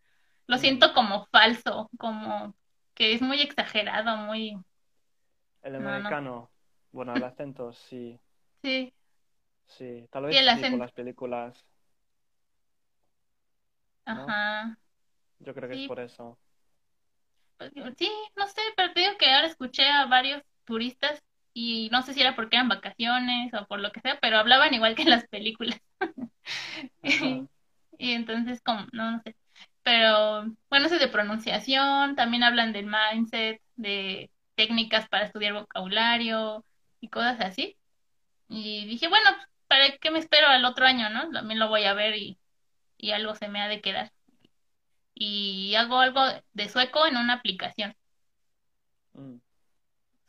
[0.47, 0.59] Lo Mm.
[0.59, 2.55] siento como falso, como
[2.95, 4.57] que es muy exagerado, muy...
[5.63, 6.15] El No, no.
[6.15, 6.49] americano,
[6.93, 8.17] bueno, el acento sí,
[8.63, 8.93] Sí,
[9.67, 10.07] sí.
[10.11, 10.79] Tal vez sí por acento.
[10.79, 11.65] las películas,
[14.07, 14.35] ¿no?
[14.35, 14.77] Ajá.
[15.39, 16.37] Yo creo que es por eso.
[17.57, 21.21] pues, sí, no sé, pero te digo que ahora escuché a varios turistas
[21.53, 24.73] y no sé si era porque eran vacaciones o por lo que sea, pero hablaban
[24.73, 25.79] igual que en las películas.
[27.97, 29.35] Y entonces, como, no, no sé.
[29.83, 36.65] Pero bueno, eso es de pronunciación, también hablan del mindset, de técnicas para estudiar vocabulario
[37.01, 37.77] y cosas así.
[38.49, 41.31] Y dije, bueno, pues, ¿para qué me espero al otro año, no?
[41.31, 42.37] También lo voy a ver y,
[42.97, 44.11] y algo se me ha de quedar.
[45.13, 46.21] Y hago algo
[46.53, 47.95] de sueco en una aplicación.
[49.13, 49.37] Mm.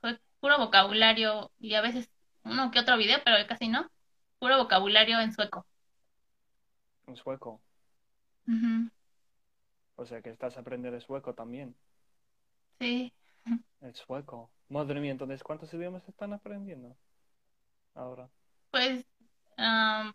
[0.01, 2.11] Fue puro vocabulario y a veces
[2.45, 3.91] uno que otro video, pero casi no.
[4.39, 5.67] Puro vocabulario en sueco.
[7.09, 7.61] En sueco.
[9.97, 11.77] O sea que estás aprendiendo sueco también.
[12.81, 13.13] Sí,
[13.81, 14.51] El sueco.
[14.69, 16.95] Madre mía, entonces, ¿cuántos idiomas están aprendiendo
[17.95, 18.31] ahora?
[18.71, 19.05] pues
[19.57, 20.13] am,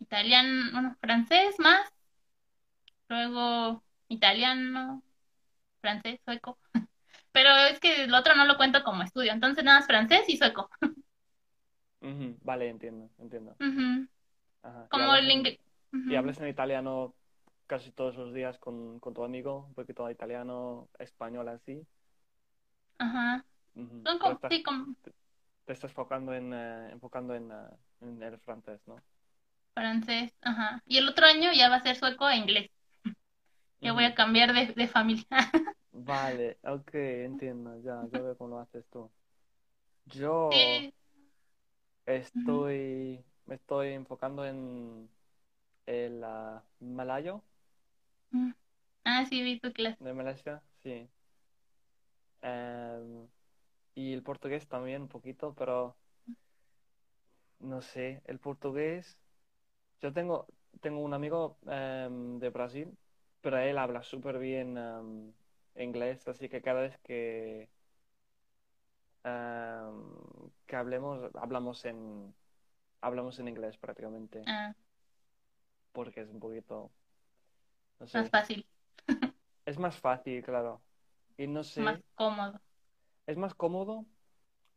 [0.00, 1.88] italiano, bueno, francés más,
[3.08, 5.02] luego italiano,
[5.80, 6.58] francés, sueco.
[7.32, 10.38] Pero es que el otro no lo cuento como estudio, entonces nada más francés y
[10.38, 10.70] sueco.
[12.42, 13.56] Vale, entiendo, entiendo.
[13.60, 14.08] Ujú,
[14.62, 14.88] Ajá.
[14.92, 15.30] ¿Y Como el
[16.04, 17.14] y hablas en italiano
[17.66, 19.66] casi todos los días con, con tu amigo?
[19.68, 21.86] Un poquito de italiano, español así.
[22.98, 23.44] Ajá.
[24.04, 24.94] Estás, sí, como
[25.64, 27.54] te estás enfocando en, eh, enfocando en, eh,
[28.00, 29.02] en el francés, ¿no?
[29.74, 30.82] francés, ajá.
[30.86, 32.70] Y el otro año ya va a ser sueco e inglés.
[33.82, 35.26] Ya voy a cambiar de, de familia.
[35.92, 39.10] Vale, ok, entiendo, ya, yo veo cómo lo haces tú.
[40.06, 40.92] Yo Sí.
[42.06, 45.08] estoy, me estoy enfocando en
[45.86, 47.42] el ah, malayo
[48.32, 48.54] ujú.
[49.04, 49.98] Ah, sí, vi tu clase.
[50.00, 51.08] de Malasia, sí.
[52.42, 53.28] Em,
[53.94, 55.96] y el portugués también un poquito, pero
[57.60, 59.18] no sé, el portugués,
[60.02, 60.46] yo tengo,
[60.80, 62.96] tengo un amigo em, de Brasil,
[63.40, 65.32] pero él habla súper bien em,
[65.76, 67.68] inglés, así que cada vez que,
[70.66, 72.34] que hablemos, hablamos en,
[73.00, 74.74] hablamos en inglés prácticamente, Ah,
[75.96, 76.92] porque es un poquito,
[78.00, 78.66] no más fácil,
[79.66, 80.82] es más fácil, claro.
[81.36, 82.60] Y no más sé, cómodo.
[83.26, 84.06] es más cómodo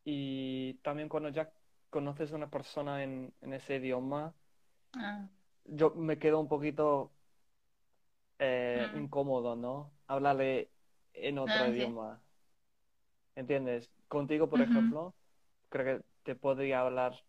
[0.06, 1.52] y también cuando ya
[1.92, 4.36] conoces a una persona en, en ese idioma,
[4.94, 5.30] Ah,
[5.66, 7.12] yo me quedo un poquito
[8.40, 9.92] eh, mm, incómodo, ¿no?
[10.08, 10.72] Hablarle
[11.14, 11.86] en otro ah, sí.
[11.86, 12.22] idioma,
[13.36, 13.90] ¿entiendes?
[14.08, 15.16] Contigo, por ejemplo,
[15.70, 17.24] creo que te podría hablar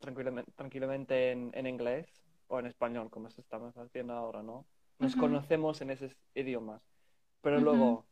[0.00, 2.06] tranquilamente, tranquilamente en, en inglés
[2.52, 4.66] o en español, como se estamos haciendo ahora, ¿no?
[4.98, 6.82] Nos conocemos en esos idiomas.
[7.40, 8.04] Pero luego,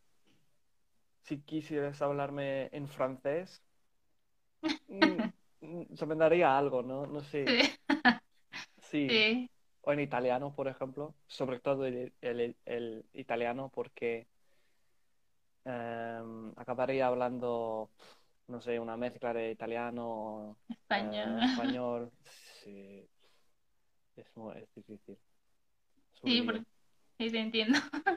[1.22, 3.62] si quisieras hablarme en francés,
[4.88, 5.28] mm,
[5.60, 7.06] mm, se me daría algo, ¿no?
[7.06, 7.44] No sé.
[7.46, 7.70] Sí,
[8.90, 9.08] Sí.
[9.08, 9.50] sí,
[9.82, 11.14] O en italiano, por ejemplo.
[11.26, 14.26] Sobre todo el, el- el italiano, porque
[15.64, 17.90] em, acabaría hablando,
[18.48, 21.42] no sé, una mezcla de italiano, eh, español.
[21.44, 22.12] español.
[22.64, 23.08] Sí.
[24.16, 25.18] Es, es difícil.
[26.24, 26.62] Sí, porque
[27.18, 27.78] sí, te entiendo.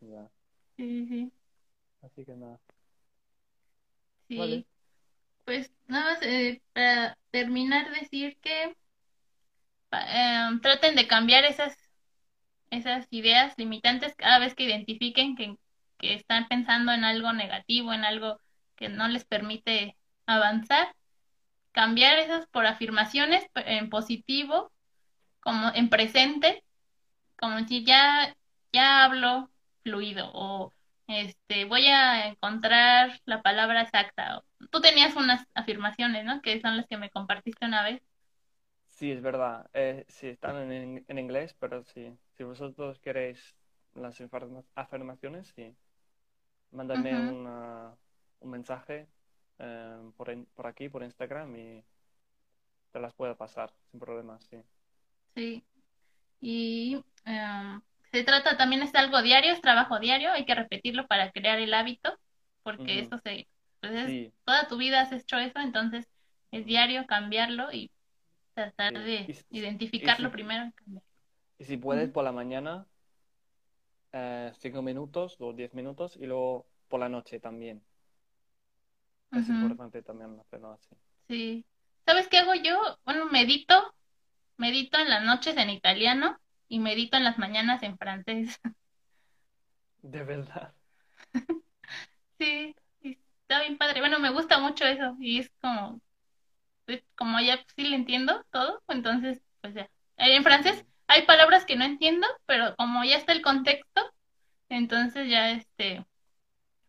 [0.00, 0.30] Ya.
[0.76, 1.32] Sí, sí,
[2.02, 2.60] Así que nada.
[4.28, 4.36] sí.
[4.36, 4.66] Vale.
[5.46, 8.76] Pues nada más eh, para terminar decir que
[9.92, 11.76] em, traten de cambiar esas,
[12.70, 15.56] esas ideas limitantes cada vez que identifiquen que,
[15.98, 18.40] que están pensando en algo negativo, en algo
[18.76, 19.96] que no les permite
[20.26, 20.94] avanzar.
[21.72, 24.72] Cambiar esas por afirmaciones en positivo,
[25.40, 26.64] como en presente,
[27.38, 28.34] como si ya,
[28.72, 29.50] ya hablo
[29.82, 30.74] fluido o
[31.08, 34.42] este, voy a encontrar la palabra exacta.
[34.70, 36.40] Tú tenías unas afirmaciones, ¿no?
[36.42, 38.02] Que son las que me compartiste una vez.
[38.86, 39.68] Sí, es verdad.
[39.72, 42.12] Eh, sí, están en, en inglés, pero sí.
[42.36, 43.56] Si vosotros queréis
[43.94, 44.20] las
[44.74, 45.74] afirmaciones, sí.
[46.72, 47.96] Mándame una-
[48.40, 49.08] un mensaje
[49.58, 51.84] eh, por, por aquí, por Instagram, y
[52.92, 54.62] te las puedo pasar sin problemas, sí.
[55.34, 55.64] Sí.
[56.40, 57.80] Y em,
[58.12, 61.74] se trata también es algo diario, es trabajo diario, hay que repetirlo para crear el
[61.74, 62.18] hábito,
[62.62, 63.06] porque Ujú.
[63.06, 63.48] eso se,
[63.80, 66.06] pues es- Sí, toda tu vida has hecho eso, entonces
[66.50, 67.90] es diario cambiarlo y
[68.54, 69.00] tratar sí.
[69.00, 70.72] de Y, identificarlo si- primero
[71.58, 72.86] y si puedes por la mañana,
[74.12, 77.82] eh, cinco minutos o diez minutos, y luego por la noche también.
[79.32, 80.94] Es importante también hacerlo así.
[81.28, 81.64] Sí.
[82.06, 82.78] ¿Sabes qué hago yo?
[83.04, 83.94] Bueno, medito,
[84.60, 86.38] medito en las noches en italiano
[86.68, 88.60] y medito en las mañanas en francés.
[90.02, 90.74] De verdad.
[92.38, 94.00] Sí, está bien padre.
[94.00, 96.00] Bueno, me gusta mucho eso y es como,
[96.86, 99.82] pues, como ya sí le entiendo todo, entonces, pues ya.
[100.18, 104.02] Eh, En francés hay palabras que no entiendo, pero como ya está el contexto,
[104.68, 106.06] entonces ya este,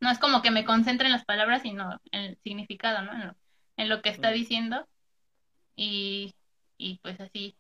[0.02, 3.14] no es como que me concentre en las palabras, sino en el significado, ¿no?
[3.14, 3.36] En lo,
[3.78, 4.88] en lo que está diciendo
[5.76, 6.36] y,
[6.78, 7.58] y pues así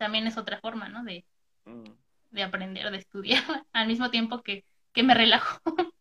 [0.00, 1.04] también es otra forma, ¿no?
[1.04, 1.24] De,
[1.66, 1.94] Mm.
[2.30, 3.42] de aprender, de estudiar,
[3.72, 5.60] al mismo tiempo que, que me relajo.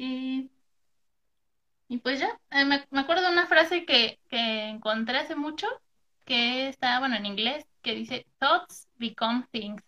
[0.00, 0.50] Y,
[1.88, 5.66] y pues ya, eh, me, me acuerdo de una frase que, que encontré hace mucho,
[6.24, 9.82] que está, bueno, en inglés, que dice, thoughts become things.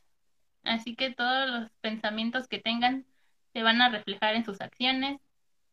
[0.64, 3.06] Así que todos los pensamientos que tengan
[3.54, 5.20] se van a reflejar en sus acciones,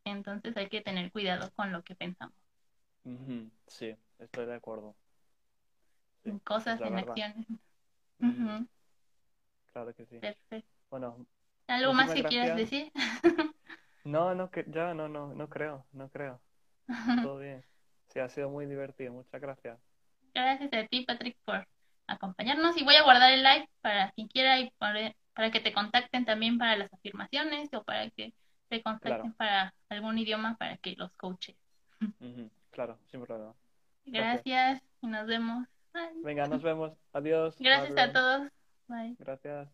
[0.05, 2.35] entonces hay que tener cuidado con lo que pensamos,
[3.67, 4.95] Sí, estoy de acuerdo.
[6.27, 7.45] En cosas, en acciones.
[8.19, 8.67] Ujú,
[9.71, 10.19] Claro que sí.
[10.19, 10.69] perfecto.
[10.89, 11.25] Bueno,
[11.67, 12.71] ¿Algo más que muchísimas quieras gracias.
[12.71, 12.91] decir?
[14.05, 16.39] No, no, que- ya no, no, no creo, no creo.
[17.27, 17.63] Todo bien.
[18.07, 19.13] Sí, ha sido muy divertido.
[19.13, 19.77] Muchas gracias.
[20.33, 21.67] Gracias a ti, Patrick, por
[22.07, 25.73] acompañarnos y voy a guardar el live para quien quiera y para, para que te
[25.73, 28.33] contacten también para las afirmaciones o para que
[28.69, 29.33] te contacten Claro.
[29.37, 31.55] para algún idioma para que los coaches.
[32.71, 33.53] Claro, sin problema.
[34.05, 35.67] Gracias y nos vemos.
[35.97, 36.21] Bye.
[36.23, 36.93] Venga, nos vemos.
[37.11, 37.55] Adiós.
[37.59, 38.47] Gracias a todos.
[38.87, 39.15] Bye.
[39.17, 39.67] Gracias.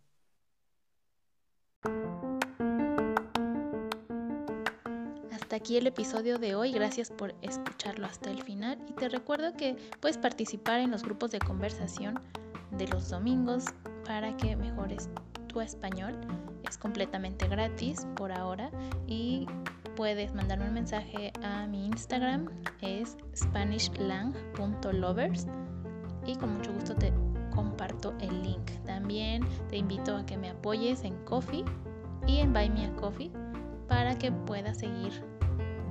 [5.31, 9.51] Hasta aquí el episodio de hoy, gracias por escucharlo hasta el final y te recuerdo
[9.57, 12.21] que puedes participar en los grupos de conversación
[12.71, 13.65] de los domingos
[14.05, 15.09] para que mejores
[15.47, 16.17] tu español.
[16.67, 18.71] Es completamente gratis por ahora
[19.05, 19.45] y
[19.97, 22.47] puedes mandarme un mensaje a mi Instagram,
[22.81, 25.47] es spanishlang.lovers
[26.25, 27.11] y con mucho gusto te
[27.53, 28.71] comparto el link.
[28.85, 31.65] También te invito a que me apoyes en Coffee
[32.27, 33.31] y en Buy Me a Coffee
[33.87, 35.11] para que pueda seguir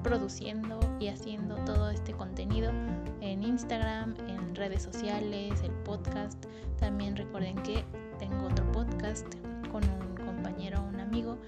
[0.02, 2.72] produciendo y haciendo todo este contenido
[3.20, 6.44] en Instagram, en redes sociales, el podcast.
[6.78, 7.84] También recuerden que
[8.18, 9.26] tengo otro podcast
[9.70, 11.38] con un compañero, un amigo,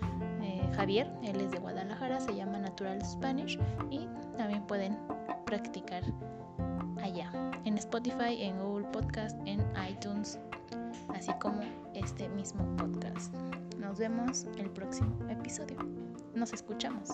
[0.40, 3.58] eh, Javier, él es de Guadalajara, se llama Natural Spanish
[3.90, 4.06] y
[4.36, 4.96] también pueden
[5.46, 6.02] practicar
[7.04, 7.30] allá
[7.64, 10.38] en Spotify, en Google Podcast, en iTunes,
[11.14, 11.60] así como
[11.94, 13.32] este mismo podcast.
[13.78, 15.76] Nos vemos el próximo episodio.
[16.34, 17.10] Nos escuchamos.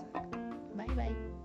[0.75, 1.40] Bye bye.